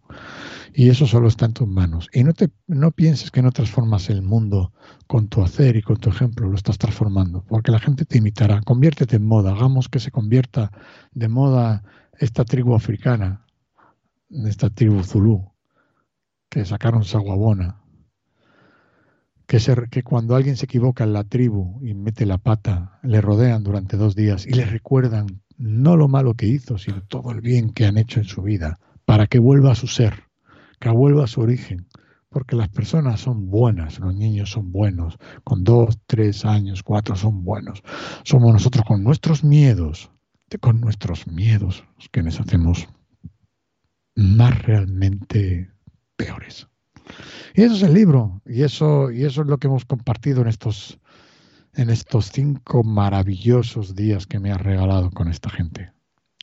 Y 0.74 0.90
eso 0.90 1.08
solo 1.08 1.28
está 1.28 1.46
en 1.46 1.54
tus 1.54 1.68
manos. 1.68 2.10
Y 2.14 2.24
no, 2.24 2.34
te, 2.34 2.50
no 2.68 2.92
pienses 2.92 3.32
que 3.32 3.42
no 3.42 3.52
transformas 3.52 4.10
el 4.10 4.22
mundo 4.22 4.72
con 5.08 5.28
tu 5.28 5.42
hacer 5.42 5.76
y 5.76 5.82
con 5.82 5.98
tu 5.98 6.10
ejemplo, 6.10 6.48
lo 6.48 6.56
estás 6.56 6.78
transformando, 6.78 7.44
porque 7.48 7.72
la 7.72 7.80
gente 7.80 8.06
te 8.06 8.20
imitará. 8.20 8.62
Conviértete 8.62 9.16
en 9.16 9.26
moda, 9.26 9.52
hagamos 9.52 9.90
que 9.90 10.00
se 10.00 10.12
convierta 10.12 10.72
de 11.12 11.28
moda 11.28 11.84
esta 12.18 12.46
tribu 12.46 12.76
africana, 12.76 13.46
esta 14.30 14.70
tribu 14.70 15.04
zulú, 15.04 15.52
que 16.50 16.66
sacaron 16.66 17.04
Saguabona, 17.04 17.82
que, 19.48 19.58
que 19.90 20.04
cuando 20.04 20.36
alguien 20.36 20.58
se 20.58 20.66
equivoca 20.66 21.04
en 21.04 21.14
la 21.14 21.24
tribu 21.24 21.80
y 21.84 21.96
mete 21.96 22.26
la 22.26 22.38
pata, 22.38 23.00
le 23.02 23.22
rodean 23.22 23.64
durante 23.64 23.98
dos 23.98 24.16
días 24.16 24.46
y 24.46 24.52
le 24.52 24.66
recuerdan 24.66 25.42
no 25.58 25.98
lo 25.98 26.08
malo 26.08 26.36
que 26.36 26.48
hizo, 26.48 26.78
sino 26.78 27.02
todo 27.02 27.32
el 27.32 27.42
bien 27.42 27.72
que 27.72 27.86
han 27.86 27.98
hecho 27.98 28.20
en 28.20 28.26
su 28.26 28.42
vida, 28.42 28.80
para 29.06 29.28
que 29.28 29.40
vuelva 29.40 29.72
a 29.72 29.76
su 29.76 29.88
ser, 29.88 30.29
que 30.80 30.90
vuelva 30.90 31.26
a 31.26 31.28
su 31.28 31.42
origen, 31.42 31.88
porque 32.30 32.56
las 32.56 32.70
personas 32.70 33.22
son 33.22 33.50
buenas, 33.50 34.00
los 34.00 34.16
niños 34.16 34.52
son 34.52 34.72
buenos, 34.72 35.18
con 35.44 35.64
dos, 35.64 36.00
tres 36.06 36.46
años, 36.46 36.84
cuatro 36.84 37.16
son 37.16 37.44
buenos. 37.44 37.82
Somos 38.24 38.54
nosotros 38.54 38.86
con 38.86 39.04
nuestros 39.04 39.44
miedos, 39.44 40.12
con 40.62 40.80
nuestros 40.80 41.28
miedos, 41.28 41.84
que 42.12 42.24
nos 42.24 42.40
hacemos 42.40 42.88
más 44.16 44.62
realmente 44.64 45.72
peores. 46.16 46.68
Y 47.56 47.64
eso 47.64 47.76
es 47.76 47.84
el 47.84 47.94
libro, 47.94 48.42
y 48.46 48.62
eso, 48.62 49.12
y 49.12 49.26
eso 49.26 49.42
es 49.42 49.48
lo 49.48 49.58
que 49.58 49.68
hemos 49.68 49.86
compartido 49.86 50.42
en 50.42 50.48
estos 50.48 51.00
en 51.74 51.90
estos 51.90 52.32
cinco 52.32 52.84
maravillosos 52.84 53.96
días 53.96 54.28
que 54.28 54.40
me 54.40 54.52
has 54.52 54.62
regalado 54.62 55.12
con 55.12 55.28
esta 55.28 55.50
gente. 55.50 55.92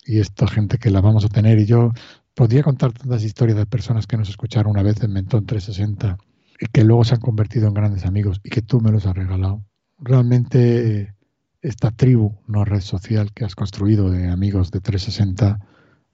Y 0.05 0.20
esta 0.20 0.46
gente 0.46 0.79
que 0.79 0.90
la 0.90 1.01
vamos 1.01 1.25
a 1.25 1.29
tener. 1.29 1.59
Y 1.59 1.66
yo 1.66 1.90
podría 2.37 2.62
contar 2.62 2.92
tantas 2.92 3.25
historias 3.25 3.57
de 3.57 3.66
personas 3.66 4.07
que 4.07 4.18
nos 4.18 4.29
escucharon 4.29 4.70
una 4.70 4.83
vez 4.83 5.03
en 5.03 5.11
Mentón 5.11 5.46
360 5.46 6.18
y 6.61 6.66
que 6.66 6.85
luego 6.85 7.03
se 7.03 7.14
han 7.14 7.20
convertido 7.20 7.66
en 7.66 7.75
grandes 7.75 8.05
amigos 8.05 8.40
y 8.44 8.51
que 8.51 8.61
tú 8.61 8.81
me 8.83 8.92
los 8.92 9.07
has 9.07 9.16
regalado. 9.16 9.64
Realmente 9.99 11.14
esta 11.62 11.90
tribu, 11.90 12.37
no 12.46 12.66
red 12.66 12.83
social 12.83 13.33
que 13.33 13.46
has 13.46 13.55
construido 13.55 14.11
de 14.11 14.29
amigos 14.29 14.70
de 14.70 14.83
360, 14.83 15.61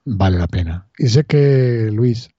vale 0.04 0.38
la 0.38 0.46
pena. 0.46 0.86
Y 0.96 1.08
sé 1.08 1.24
que, 1.24 1.90
Luis, 1.92 2.30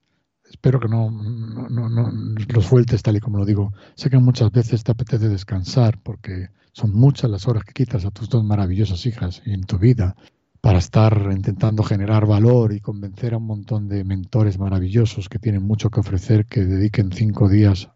espero 0.50 0.80
que 0.80 0.88
no, 0.88 1.12
no, 1.12 2.12
los 2.54 2.66
sueltes 2.66 3.04
tal 3.04 3.18
y 3.18 3.20
como 3.20 3.38
lo 3.38 3.46
digo. 3.46 3.74
Sé 3.96 4.10
que 4.10 4.18
muchas 4.18 4.50
veces 4.54 4.86
te 4.86 4.94
apetece 4.94 5.28
descansar 5.28 6.00
porque 6.02 6.48
son 6.72 6.96
muchas 6.96 7.30
las 7.30 7.50
horas 7.50 7.66
que 7.66 7.74
quitas 7.74 8.06
a 8.06 8.12
tus 8.12 8.30
dos 8.30 8.46
maravillosas 8.46 9.06
hijas 9.06 9.42
en 9.46 9.64
tu 9.64 9.78
vida 9.78 10.16
para 10.64 10.80
estar 10.80 11.30
intentando 11.34 11.84
generar 11.84 12.26
valor 12.26 12.72
y 12.72 12.80
convencer 12.80 13.34
a 13.34 13.38
un 13.38 13.46
montón 13.46 13.90
de 13.90 14.06
mentores 14.06 14.58
maravillosos 14.58 15.28
que 15.28 15.38
tienen 15.38 15.62
mucho 15.62 15.90
que 15.90 16.00
ofrecer, 16.00 16.46
que 16.46 16.64
dediquen 16.64 17.12
cinco 17.12 17.50
días 17.50 17.90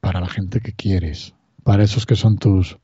para 0.00 0.20
la 0.20 0.28
gente 0.28 0.60
que 0.60 0.74
quieres, 0.74 1.34
para 1.62 1.82
esos 1.82 2.04
que 2.04 2.14
son 2.14 2.36
tus, 2.36 2.78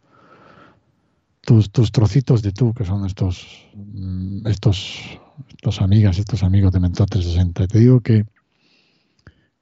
tus, 1.42 1.70
tus 1.70 1.92
trocitos 1.92 2.40
de 2.40 2.52
tú, 2.52 2.72
que 2.72 2.86
son 2.86 3.04
estos, 3.04 3.68
mm, 3.74 4.46
estos, 4.46 5.20
estos 5.50 5.82
amigas, 5.82 6.18
estos 6.18 6.42
amigos 6.42 6.72
de 6.72 6.80
Mentor 6.80 7.10
360. 7.10 7.66
te 7.66 7.78
digo 7.78 8.00
que, 8.00 8.24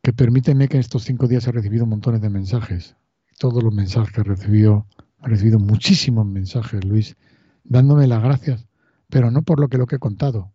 que 0.01 0.13
permíteme 0.13 0.69
que 0.69 0.77
en 0.77 0.83
estos 0.83 1.03
cinco 1.03 1.27
días 1.27 1.49
he 1.49 1.53
recibido 1.53 1.85
montones 1.85 2.21
de 2.21 2.31
mensajes. 2.31 2.95
Todos 3.41 3.61
los 3.65 3.75
mensajes 3.75 4.13
que 4.13 4.21
he 4.21 4.25
recibido 4.25 4.87
He 5.25 5.29
recibido 5.29 5.59
muchísimos 5.59 6.27
mensajes, 6.27 6.85
Luis, 6.85 7.17
dándome 7.65 8.07
las 8.07 8.23
gracias, 8.23 8.68
pero 9.09 9.31
no 9.31 9.43
por 9.43 9.61
lo 9.61 9.69
que 9.69 9.79
lo 9.79 9.87
que 9.87 9.97
he 9.97 10.01
contado, 10.01 10.55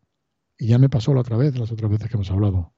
y 0.57 0.67
ya 0.67 0.77
me 0.77 0.89
pasó 0.89 1.13
la 1.13 1.21
otra 1.21 1.37
vez, 1.37 1.57
las 1.57 1.71
otras 1.71 1.89
veces 1.91 2.09
que 2.09 2.15
hemos 2.15 2.31
hablado, 2.31 2.73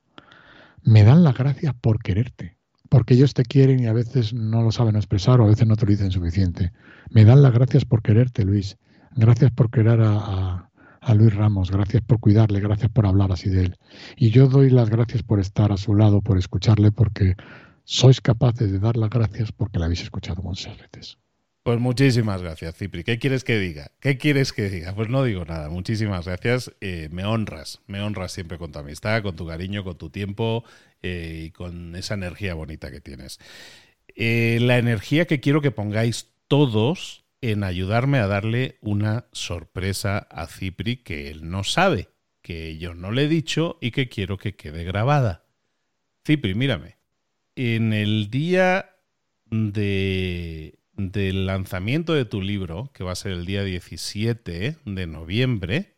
me 0.83 1.03
dan 1.03 1.23
las 1.23 1.37
gracias 1.37 1.73
por 1.75 2.01
quererte, 2.01 2.57
porque 2.89 3.15
ellos 3.15 3.33
te 3.33 3.43
quieren 3.43 3.79
y 3.79 3.87
a 3.87 3.93
veces 3.93 4.33
no 4.33 4.61
lo 4.61 4.71
saben 4.71 4.95
expresar 4.95 5.41
o 5.41 5.45
a 5.45 5.47
veces 5.47 5.67
no 5.67 5.75
te 5.75 5.85
lo 5.85 5.91
dicen 5.91 6.11
suficiente. 6.11 6.71
Me 7.09 7.25
dan 7.25 7.41
las 7.41 7.53
gracias 7.53 7.85
por 7.85 8.01
quererte, 8.01 8.45
Luis. 8.45 8.77
Gracias 9.15 9.51
por 9.51 9.71
querer 9.71 10.01
a, 10.01 10.69
a 11.01 11.13
Luis 11.13 11.33
Ramos, 11.33 11.71
gracias 11.71 12.01
por 12.03 12.19
cuidarle, 12.19 12.59
gracias 12.59 12.91
por 12.91 13.05
hablar 13.05 13.31
así 13.31 13.49
de 13.49 13.65
él. 13.65 13.77
Y 14.17 14.31
yo 14.31 14.47
doy 14.47 14.69
las 14.69 14.89
gracias 14.89 15.23
por 15.23 15.39
estar 15.39 15.71
a 15.71 15.77
su 15.77 15.93
lado, 15.93 16.21
por 16.21 16.37
escucharle, 16.37 16.91
porque 16.91 17.35
sois 17.83 18.21
capaces 18.21 18.71
de 18.71 18.79
dar 18.79 18.97
las 18.97 19.09
gracias 19.09 19.51
porque 19.51 19.79
la 19.79 19.85
habéis 19.85 20.01
escuchado 20.01 20.41
muchas 20.41 20.77
veces. 20.77 21.17
Pues 21.65 21.79
muchísimas 21.79 22.43
gracias, 22.43 22.77
Cipri. 22.77 23.03
¿Qué 23.03 23.17
quieres 23.17 23.43
que 23.43 23.57
diga? 23.57 23.89
¿Qué 23.99 24.19
quieres 24.19 24.53
que 24.53 24.69
diga? 24.69 24.93
Pues 24.93 25.09
no 25.09 25.23
digo 25.23 25.45
nada. 25.45 25.67
Muchísimas 25.67 26.27
gracias. 26.27 26.71
Eh, 26.79 27.09
me 27.11 27.25
honras, 27.25 27.81
me 27.87 28.01
honras 28.01 28.33
siempre 28.33 28.59
con 28.59 28.71
tu 28.71 28.77
amistad, 28.77 29.23
con 29.23 29.35
tu 29.35 29.47
cariño, 29.47 29.83
con 29.83 29.97
tu 29.97 30.11
tiempo 30.11 30.63
eh, 31.01 31.45
y 31.47 31.49
con 31.49 31.95
esa 31.95 32.13
energía 32.13 32.53
bonita 32.53 32.91
que 32.91 33.01
tienes. 33.01 33.39
Eh, 34.15 34.59
la 34.61 34.77
energía 34.77 35.25
que 35.25 35.39
quiero 35.39 35.59
que 35.59 35.71
pongáis 35.71 36.35
todos 36.47 37.25
en 37.41 37.63
ayudarme 37.63 38.19
a 38.19 38.27
darle 38.27 38.77
una 38.81 39.25
sorpresa 39.31 40.19
a 40.19 40.45
Cipri 40.45 40.97
que 40.97 41.31
él 41.31 41.49
no 41.49 41.63
sabe, 41.63 42.09
que 42.43 42.77
yo 42.77 42.93
no 42.93 43.09
le 43.09 43.23
he 43.23 43.27
dicho 43.27 43.79
y 43.81 43.89
que 43.89 44.07
quiero 44.07 44.37
que 44.37 44.55
quede 44.55 44.83
grabada. 44.83 45.47
Cipri, 46.27 46.53
mírame. 46.53 46.97
En 47.55 47.91
el 47.91 48.29
día 48.29 48.91
de 49.49 50.77
del 50.97 51.45
lanzamiento 51.45 52.13
de 52.13 52.25
tu 52.25 52.41
libro, 52.41 52.91
que 52.93 53.03
va 53.03 53.11
a 53.11 53.15
ser 53.15 53.31
el 53.31 53.45
día 53.45 53.63
17 53.63 54.77
de 54.85 55.07
noviembre, 55.07 55.97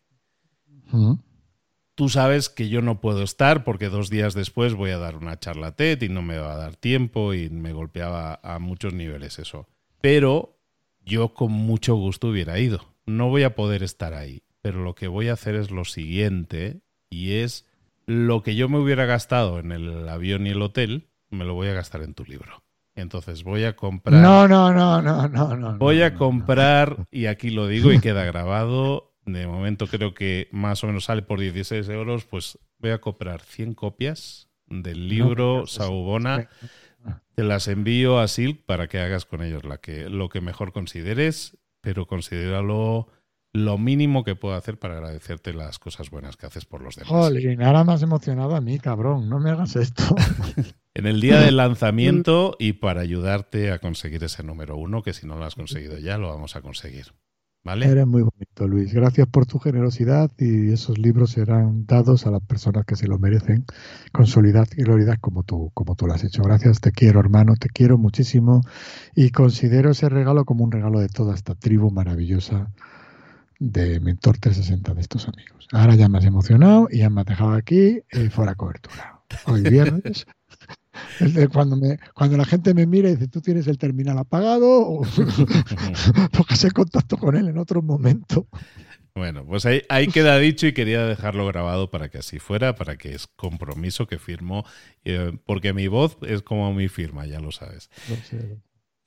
tú 1.95 2.09
sabes 2.09 2.49
que 2.49 2.69
yo 2.69 2.81
no 2.81 2.99
puedo 2.99 3.23
estar 3.23 3.63
porque 3.63 3.89
dos 3.89 4.09
días 4.09 4.33
después 4.33 4.73
voy 4.73 4.91
a 4.91 4.97
dar 4.97 5.15
una 5.15 5.39
charla 5.39 5.75
TED 5.75 6.01
y 6.03 6.09
no 6.09 6.21
me 6.21 6.37
va 6.37 6.53
a 6.53 6.57
dar 6.57 6.75
tiempo 6.75 7.33
y 7.33 7.49
me 7.49 7.73
golpeaba 7.73 8.39
a 8.43 8.59
muchos 8.59 8.93
niveles 8.93 9.39
eso. 9.39 9.67
Pero 10.01 10.59
yo 11.05 11.33
con 11.33 11.51
mucho 11.51 11.95
gusto 11.95 12.27
hubiera 12.27 12.59
ido. 12.59 12.93
No 13.05 13.29
voy 13.29 13.43
a 13.43 13.55
poder 13.55 13.83
estar 13.83 14.13
ahí, 14.13 14.43
pero 14.61 14.83
lo 14.83 14.95
que 14.95 15.07
voy 15.07 15.29
a 15.29 15.33
hacer 15.33 15.55
es 15.55 15.71
lo 15.71 15.85
siguiente 15.85 16.81
y 17.09 17.33
es 17.33 17.65
lo 18.05 18.43
que 18.43 18.55
yo 18.55 18.69
me 18.69 18.79
hubiera 18.79 19.05
gastado 19.05 19.59
en 19.59 19.71
el 19.71 20.07
avión 20.07 20.47
y 20.47 20.51
el 20.51 20.61
hotel, 20.61 21.07
me 21.29 21.45
lo 21.45 21.53
voy 21.53 21.67
a 21.67 21.73
gastar 21.73 22.03
en 22.03 22.13
tu 22.13 22.23
libro. 22.25 22.63
Entonces 22.97 23.43
voy 23.43 23.63
a 23.63 23.75
comprar. 23.75 24.19
No, 24.19 24.47
no, 24.47 24.73
no, 24.73 25.01
no, 25.03 25.27
no, 25.27 25.55
no. 25.55 25.77
Voy 25.77 26.01
a 26.01 26.15
comprar, 26.15 27.05
y 27.11 27.27
aquí 27.27 27.51
lo 27.51 27.67
digo 27.67 27.91
y 27.93 27.99
queda 27.99 28.25
grabado. 28.25 29.13
De 29.25 29.45
momento 29.45 29.87
creo 29.87 30.15
que 30.15 30.47
más 30.51 30.83
o 30.83 30.87
menos 30.87 31.05
sale 31.05 31.21
por 31.21 31.39
16 31.39 31.87
euros. 31.89 32.25
Pues 32.25 32.57
voy 32.79 32.91
a 32.91 32.99
comprar 32.99 33.41
100 33.41 33.75
copias 33.75 34.49
del 34.65 35.07
libro 35.07 35.67
Saubona. 35.67 36.49
Te 37.35 37.43
las 37.43 37.67
envío 37.67 38.19
a 38.19 38.27
Silk 38.27 38.65
para 38.65 38.87
que 38.87 38.99
hagas 38.99 39.25
con 39.25 39.43
ellos 39.43 39.63
la 39.63 39.77
que, 39.77 40.09
lo 40.09 40.29
que 40.29 40.41
mejor 40.41 40.73
consideres, 40.73 41.55
pero 41.81 42.07
considéralo 42.07 43.09
lo 43.53 43.77
mínimo 43.77 44.23
que 44.23 44.35
puedo 44.35 44.55
hacer 44.55 44.77
para 44.77 44.95
agradecerte 44.95 45.53
las 45.53 45.79
cosas 45.79 46.09
buenas 46.09 46.37
que 46.37 46.45
haces 46.45 46.65
por 46.65 46.81
los 46.81 46.95
demás. 46.95 47.09
Joder, 47.09 47.63
ahora 47.63 47.83
más 47.83 48.01
emocionado 48.01 48.55
a 48.55 48.61
mí, 48.61 48.79
cabrón. 48.79 49.29
No 49.29 49.39
me 49.39 49.49
hagas 49.49 49.75
esto. 49.75 50.03
en 50.93 51.05
el 51.05 51.21
día 51.21 51.39
del 51.39 51.57
lanzamiento 51.57 52.55
y 52.59 52.73
para 52.73 53.01
ayudarte 53.01 53.71
a 53.71 53.79
conseguir 53.79 54.23
ese 54.23 54.43
número 54.43 54.77
uno, 54.77 55.01
que 55.01 55.13
si 55.13 55.25
no 55.25 55.37
lo 55.37 55.45
has 55.45 55.55
conseguido 55.55 55.97
ya, 55.97 56.17
lo 56.17 56.29
vamos 56.29 56.55
a 56.55 56.61
conseguir. 56.61 57.13
¿Vale? 57.63 57.85
Eres 57.87 58.07
muy 58.07 58.21
bonito, 58.21 58.65
Luis. 58.65 58.93
Gracias 58.93 59.27
por 59.27 59.45
tu 59.45 59.59
generosidad 59.59 60.31
y 60.37 60.71
esos 60.71 60.97
libros 60.97 61.31
serán 61.31 61.85
dados 61.85 62.25
a 62.25 62.31
las 62.31 62.41
personas 62.41 62.85
que 62.85 62.95
se 62.95 63.07
lo 63.07 63.19
merecen 63.19 63.65
con 64.13 64.25
solidaridad 64.25 64.77
y 64.77 64.83
gloria 64.83 65.17
como 65.17 65.43
tú, 65.43 65.71
como 65.73 65.95
tú 65.95 66.07
lo 66.07 66.13
has 66.13 66.23
hecho. 66.23 66.43
Gracias, 66.43 66.79
te 66.79 66.93
quiero, 66.93 67.19
hermano, 67.19 67.55
te 67.57 67.67
quiero 67.67 67.97
muchísimo 67.97 68.61
y 69.15 69.31
considero 69.31 69.91
ese 69.91 70.07
regalo 70.07 70.45
como 70.45 70.63
un 70.63 70.71
regalo 70.71 71.01
de 71.01 71.09
toda 71.09 71.35
esta 71.35 71.55
tribu 71.55 71.91
maravillosa 71.91 72.71
de 73.59 73.99
Mentor 73.99 74.37
360 74.37 74.93
de 74.93 75.01
estos 75.01 75.27
amigos. 75.27 75.67
Ahora 75.71 75.95
ya 75.95 76.07
me 76.09 76.17
has 76.17 76.25
emocionado 76.25 76.87
y 76.91 76.99
ya 76.99 77.09
me 77.09 77.21
has 77.21 77.27
dejado 77.27 77.53
aquí 77.53 78.01
y 78.11 78.29
fuera 78.29 78.55
cobertura. 78.55 79.21
Hoy 79.45 79.61
viernes. 79.61 80.25
cuando, 81.53 81.75
me, 81.75 81.99
cuando 82.13 82.37
la 82.37 82.45
gente 82.45 82.73
me 82.73 82.85
mira 82.85 83.09
y 83.09 83.15
dice, 83.15 83.27
tú 83.27 83.41
tienes 83.41 83.67
el 83.67 83.77
terminal 83.77 84.17
apagado, 84.17 84.67
o 84.67 85.01
porque 86.37 86.55
se 86.55 86.71
contacto 86.71 87.17
con 87.17 87.35
él 87.35 87.47
en 87.47 87.57
otro 87.57 87.81
momento. 87.81 88.47
Bueno, 89.15 89.43
pues 89.45 89.65
ahí, 89.65 89.81
ahí, 89.89 90.07
queda 90.07 90.37
dicho 90.37 90.67
y 90.67 90.73
quería 90.73 91.03
dejarlo 91.05 91.47
grabado 91.47 91.89
para 91.89 92.09
que 92.09 92.19
así 92.19 92.37
fuera, 92.37 92.75
para 92.75 92.97
que 92.97 93.15
es 93.15 93.25
compromiso 93.25 94.05
que 94.05 94.19
firmo, 94.19 94.63
eh, 95.05 95.35
porque 95.43 95.73
mi 95.73 95.87
voz 95.87 96.17
es 96.21 96.43
como 96.43 96.71
mi 96.71 96.87
firma, 96.87 97.25
ya 97.25 97.39
lo 97.39 97.51
sabes. 97.51 97.89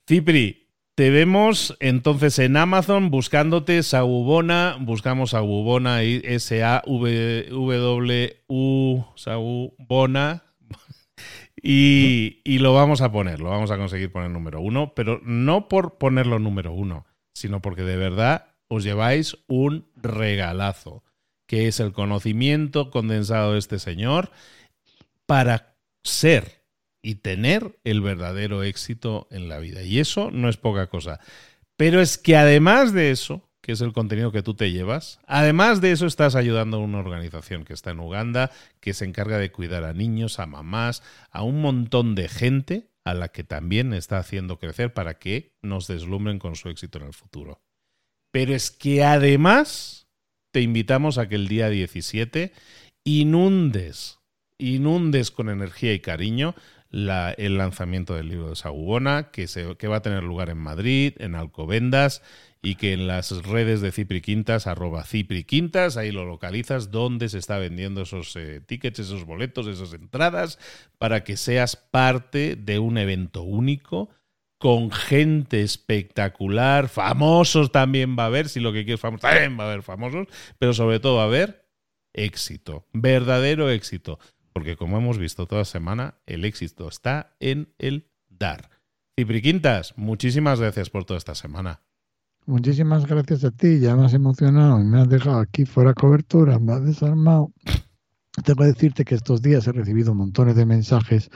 Cipri, 0.09 0.70
te 1.01 1.09
vemos 1.09 1.79
entonces 1.81 2.39
en 2.41 2.59
Amazon 2.59 3.11
buscándote 3.11 3.83
Saubona, 3.83 4.77
buscamos 4.79 5.31
Saubona 5.31 6.03
S-A-W-U, 6.03 6.27
Saubona, 9.15 10.43
y, 11.57 12.43
y 12.45 12.59
lo 12.59 12.75
vamos 12.75 13.01
a 13.01 13.11
poner, 13.11 13.41
lo 13.41 13.49
vamos 13.49 13.71
a 13.71 13.79
conseguir 13.79 14.13
poner 14.13 14.31
número 14.31 14.61
uno, 14.61 14.93
pero 14.95 15.23
no 15.25 15.69
por 15.69 15.97
ponerlo 15.97 16.39
número 16.39 16.75
uno, 16.75 17.07
sino 17.33 17.63
porque 17.63 17.81
de 17.81 17.97
verdad 17.97 18.49
os 18.69 18.85
lleváis 18.85 19.39
un 19.47 19.89
regalazo, 19.97 21.03
que 21.47 21.67
es 21.67 21.81
el 21.81 21.93
conocimiento 21.93 22.91
condensado 22.91 23.55
de 23.55 23.59
este 23.59 23.79
señor 23.79 24.33
para 25.25 25.79
ser 26.03 26.60
y 27.03 27.17
tener 27.17 27.79
el 27.85 28.01
verdadero 28.01 28.63
éxito 28.63 29.27
en 29.31 29.49
la 29.49 29.59
vida. 29.59 29.83
Y 29.83 29.99
eso 29.99 30.31
no 30.31 30.49
es 30.49 30.57
poca 30.57 30.89
cosa. 30.89 31.21
Pero 31.77 32.01
es 32.01 32.19
que 32.19 32.37
además 32.37 32.93
de 32.93 33.11
eso, 33.11 33.49
que 33.63 33.73
es 33.73 33.81
el 33.81 33.93
contenido 33.93 34.33
que 34.33 34.43
tú 34.43 34.55
te 34.55 34.71
llevas, 34.71 35.19
además 35.27 35.81
de 35.81 35.93
eso 35.93 36.07
estás 36.07 36.35
ayudando 36.35 36.77
a 36.77 36.81
una 36.81 36.99
organización 36.99 37.65
que 37.65 37.73
está 37.73 37.91
en 37.91 38.01
Uganda, 38.01 38.51
que 38.81 38.93
se 38.93 39.05
encarga 39.05 39.39
de 39.39 39.53
cuidar 39.53 39.85
a 39.85 39.95
niños, 39.95 40.39
a 40.39 40.47
mamás, 40.47 41.03
a 41.31 41.43
un 41.43 41.63
montón 41.63 42.15
de 42.15 42.29
gente 42.29 42.91
a 43.05 43.15
la 43.15 43.29
que 43.29 43.45
también 43.45 43.95
está 43.95 44.19
haciendo 44.19 44.59
crecer 44.59 44.93
para 44.93 45.15
que 45.15 45.55
nos 45.63 45.87
deslumbren 45.87 46.39
con 46.39 46.55
su 46.55 46.69
éxito 46.69 46.99
en 46.99 47.07
el 47.07 47.15
futuro. 47.15 47.63
Pero 48.31 48.55
es 48.55 48.71
que 48.71 49.03
además 49.03 50.07
te 50.53 50.61
invitamos 50.61 51.19
a 51.19 51.29
que 51.29 51.37
el 51.37 51.49
día 51.49 51.69
17 51.69 52.53
inundes, 53.05 54.19
inundes 54.59 55.31
con 55.31 55.49
energía 55.49 55.95
y 55.95 56.01
cariño 56.01 56.55
el 56.91 57.59
lanzamiento 57.59 58.15
del 58.15 58.29
libro 58.29 58.51
de 58.51 58.57
Sagubona, 58.57 59.31
que, 59.31 59.47
se, 59.47 59.77
que 59.77 59.89
va 59.89 59.97
a 59.97 60.03
tener 60.03 60.23
lugar 60.23 60.51
en 60.51 60.59
Madrid, 60.59 61.15
en 61.19 61.35
Alcobendas, 61.35 62.23
y 62.63 62.75
que 62.75 62.93
en 62.93 63.07
las 63.07 63.31
redes 63.45 63.81
de 63.81 63.93
Cipri 63.93 64.21
Quintas, 64.21 64.67
arroba 64.67 65.05
Cipri 65.05 65.45
Quintas, 65.45 65.97
ahí 65.97 66.11
lo 66.11 66.27
localizas, 66.27 66.91
donde 66.91 67.29
se 67.29 67.39
está 67.39 67.59
vendiendo 67.59 68.03
esos 68.03 68.37
eh, 68.37 68.61
tickets, 68.61 68.99
esos 68.99 69.25
boletos, 69.25 69.67
esas 69.67 69.95
entradas, 69.95 70.59
para 70.99 71.25
que 71.25 71.37
seas 71.37 71.77
parte 71.77 72.57
de 72.57 72.79
un 72.79 72.99
evento 72.99 73.43
único 73.43 74.11
con 74.59 74.91
gente 74.91 75.63
espectacular, 75.63 76.89
famosos 76.89 77.73
también 77.73 78.15
va 78.19 78.25
a 78.25 78.27
haber, 78.27 78.51
si 78.51 78.61
lo 78.61 78.75
que 78.75 78.85
quieres 78.85 79.01
famosos, 79.01 79.23
también 79.23 79.59
va 79.59 79.65
a 79.65 79.69
haber 79.69 79.83
famosos, 79.83 80.27
pero 80.59 80.75
sobre 80.75 81.01
todo 81.01 81.17
va 81.17 81.23
a 81.23 81.27
haber 81.27 81.65
éxito, 82.13 82.87
verdadero 82.93 83.71
éxito 83.71 84.19
porque 84.53 84.77
como 84.77 84.99
hemos 84.99 85.19
visto 85.19 85.47
toda 85.47 85.65
semana, 85.65 86.15
el 86.27 86.45
éxito 86.45 86.89
está 86.89 87.37
en 87.41 87.73
el 87.79 88.11
dar. 88.29 88.71
Cipri 89.19 89.43
Quintas, 89.43 89.95
muchísimas 89.97 90.61
gracias 90.61 90.91
por 90.91 91.05
toda 91.05 91.19
esta 91.19 91.35
semana. 91.35 91.83
Muchísimas 92.47 93.07
gracias 93.07 93.45
a 93.45 93.51
ti, 93.51 93.79
ya 93.81 93.95
me 93.95 94.07
has 94.07 94.15
emocionado 94.15 94.81
y 94.81 94.85
me 94.85 95.01
has 95.01 95.09
dejado 95.09 95.41
aquí 95.41 95.67
fuera 95.67 95.95
cobertura, 95.95 96.59
me 96.59 96.73
has 96.73 96.85
desarmado. 96.85 97.53
Tengo 98.45 98.63
que 98.63 98.69
decirte 98.69 99.05
que 99.05 99.15
estos 99.15 99.43
días 99.43 99.67
he 99.67 99.73
recibido 99.73 100.15
montones 100.15 100.57
de 100.57 100.65
mensajes 100.65 101.31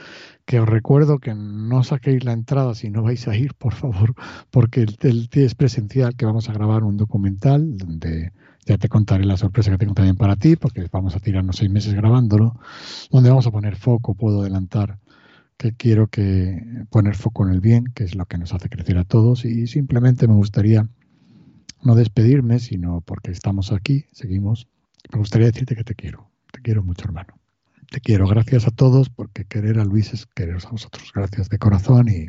que 0.45 0.59
os 0.59 0.67
recuerdo 0.67 1.19
que 1.19 1.35
no 1.35 1.83
saquéis 1.83 2.23
la 2.23 2.31
entrada 2.31 2.73
si 2.73 2.89
no 2.89 3.03
vais 3.03 3.27
a 3.27 3.35
ir, 3.35 3.53
por 3.53 3.73
favor, 3.73 4.15
porque 4.49 4.81
el, 4.81 4.97
el 5.01 5.29
es 5.31 5.55
presencial 5.55 6.15
que 6.15 6.25
vamos 6.25 6.49
a 6.49 6.53
grabar 6.53 6.83
un 6.83 6.97
documental 6.97 7.77
donde 7.77 8.31
ya 8.65 8.77
te 8.77 8.89
contaré 8.89 9.25
la 9.25 9.37
sorpresa 9.37 9.71
que 9.71 9.77
tengo 9.77 9.93
también 9.93 10.15
para 10.15 10.35
ti, 10.35 10.55
porque 10.55 10.87
vamos 10.91 11.15
a 11.15 11.19
tirarnos 11.19 11.57
seis 11.57 11.69
meses 11.69 11.93
grabándolo, 11.93 12.59
donde 13.11 13.29
vamos 13.29 13.45
a 13.47 13.51
poner 13.51 13.75
foco, 13.75 14.15
puedo 14.15 14.41
adelantar 14.41 14.99
que 15.57 15.73
quiero 15.73 16.07
que 16.07 16.85
poner 16.89 17.15
foco 17.15 17.45
en 17.47 17.53
el 17.53 17.61
bien, 17.61 17.85
que 17.93 18.03
es 18.03 18.15
lo 18.15 18.25
que 18.25 18.37
nos 18.37 18.53
hace 18.53 18.69
crecer 18.69 18.97
a 18.97 19.05
todos, 19.05 19.45
y 19.45 19.67
simplemente 19.67 20.27
me 20.27 20.33
gustaría 20.33 20.89
no 21.83 21.95
despedirme, 21.95 22.59
sino 22.59 23.01
porque 23.01 23.31
estamos 23.31 23.71
aquí, 23.71 24.05
seguimos, 24.11 24.67
me 25.13 25.19
gustaría 25.19 25.47
decirte 25.47 25.75
que 25.75 25.83
te 25.83 25.95
quiero, 25.95 26.29
te 26.51 26.61
quiero 26.61 26.83
mucho 26.83 27.05
hermano. 27.05 27.39
Te 27.91 28.01
quiero, 28.01 28.27
gracias 28.27 28.67
a 28.67 28.71
todos, 28.71 29.09
porque 29.09 29.45
querer 29.45 29.79
a 29.79 29.85
Luis 29.85 30.11
es 30.11 30.25
quereros 30.25 30.65
a 30.65 30.71
vosotros. 30.71 31.11
Gracias 31.13 31.49
de 31.49 31.59
corazón 31.59 32.09
y, 32.09 32.27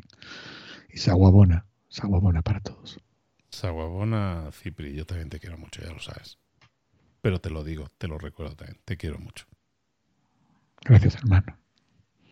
y 0.93 0.99
saguabona, 0.99 1.65
saguabona 1.89 2.43
para 2.43 2.61
todos. 2.61 3.01
Saguabona, 3.51 4.51
Cipri, 4.53 4.95
yo 4.95 5.07
también 5.07 5.31
te 5.31 5.41
quiero 5.41 5.59
mucho, 5.59 5.83
ya 5.83 5.93
lo 5.93 6.01
sabes. 6.01 6.39
pero 7.21 7.41
te 7.41 7.51
lo 7.51 7.65
digo, 7.65 7.89
te 7.99 8.09
lo 8.09 8.19
recuerdo 8.19 8.55
también. 8.55 8.81
Te 8.85 8.97
quiero 8.97 9.19
mucho. 9.19 9.47
Gracias, 10.85 11.17
hermano. 11.17 11.59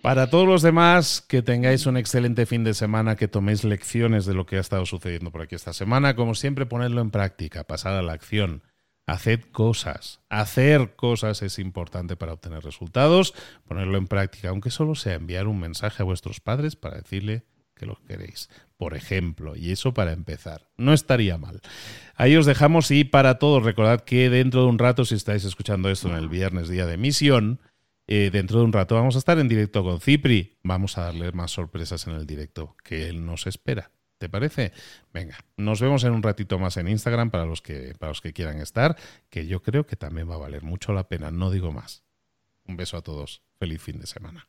Para 0.02 0.28
todos 0.28 0.46
los 0.46 0.60
demás, 0.60 1.22
que 1.26 1.42
tengáis 1.42 1.86
un 1.86 1.96
excelente 1.96 2.44
fin 2.44 2.62
de 2.62 2.74
semana, 2.74 3.16
que 3.16 3.26
toméis 3.26 3.64
lecciones 3.64 4.26
de 4.26 4.34
lo 4.34 4.44
que 4.44 4.58
ha 4.58 4.60
estado 4.60 4.84
sucediendo 4.84 5.32
por 5.32 5.40
aquí 5.40 5.54
esta 5.54 5.72
semana. 5.72 6.14
Como 6.14 6.34
siempre, 6.34 6.66
ponerlo 6.66 7.00
en 7.00 7.10
práctica, 7.10 7.64
pasar 7.64 7.94
a 7.94 8.02
la 8.02 8.12
acción. 8.12 8.62
Haced 9.06 9.40
cosas. 9.50 10.20
Hacer 10.28 10.94
cosas 10.94 11.42
es 11.42 11.58
importante 11.58 12.16
para 12.16 12.34
obtener 12.34 12.62
resultados. 12.62 13.34
Ponerlo 13.66 13.96
en 13.96 14.06
práctica, 14.06 14.50
aunque 14.50 14.70
solo 14.70 14.94
sea 14.94 15.14
enviar 15.14 15.46
un 15.46 15.58
mensaje 15.58 16.02
a 16.02 16.06
vuestros 16.06 16.38
padres 16.40 16.76
para 16.76 16.98
decirle 16.98 17.46
que 17.74 17.86
los 17.86 18.00
queréis. 18.00 18.48
Por 18.76 18.94
ejemplo, 18.94 19.56
y 19.56 19.72
eso 19.72 19.94
para 19.94 20.12
empezar. 20.12 20.68
No 20.76 20.92
estaría 20.92 21.38
mal. 21.38 21.60
Ahí 22.14 22.36
os 22.36 22.46
dejamos 22.46 22.90
y 22.90 23.04
para 23.04 23.38
todos 23.38 23.62
recordad 23.62 24.00
que 24.00 24.30
dentro 24.30 24.62
de 24.62 24.68
un 24.68 24.78
rato, 24.78 25.04
si 25.04 25.14
estáis 25.14 25.44
escuchando 25.44 25.90
esto 25.90 26.08
en 26.08 26.16
el 26.16 26.28
viernes 26.28 26.68
día 26.68 26.86
de 26.86 26.94
emisión, 26.94 27.60
eh, 28.06 28.30
dentro 28.32 28.58
de 28.58 28.64
un 28.64 28.72
rato 28.72 28.94
vamos 28.94 29.14
a 29.16 29.18
estar 29.18 29.38
en 29.38 29.48
directo 29.48 29.82
con 29.82 30.00
Cipri. 30.00 30.58
Vamos 30.62 30.98
a 30.98 31.04
darle 31.04 31.32
más 31.32 31.52
sorpresas 31.52 32.06
en 32.06 32.14
el 32.14 32.26
directo 32.26 32.76
que 32.82 33.08
él 33.08 33.24
nos 33.24 33.46
espera. 33.46 33.90
¿Te 34.18 34.28
parece? 34.28 34.72
Venga, 35.12 35.36
nos 35.56 35.80
vemos 35.80 36.04
en 36.04 36.12
un 36.12 36.22
ratito 36.22 36.58
más 36.58 36.76
en 36.76 36.88
Instagram 36.88 37.30
para 37.30 37.44
los 37.44 37.60
que, 37.60 37.94
para 37.98 38.10
los 38.10 38.20
que 38.20 38.32
quieran 38.32 38.60
estar, 38.60 38.96
que 39.28 39.46
yo 39.46 39.62
creo 39.62 39.86
que 39.86 39.96
también 39.96 40.30
va 40.30 40.36
a 40.36 40.38
valer 40.38 40.62
mucho 40.62 40.92
la 40.92 41.08
pena, 41.08 41.30
no 41.30 41.50
digo 41.50 41.72
más. 41.72 42.04
Un 42.64 42.76
beso 42.76 42.96
a 42.96 43.02
todos. 43.02 43.42
Feliz 43.58 43.82
fin 43.82 43.98
de 43.98 44.06
semana. 44.06 44.48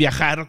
viajar 0.00 0.48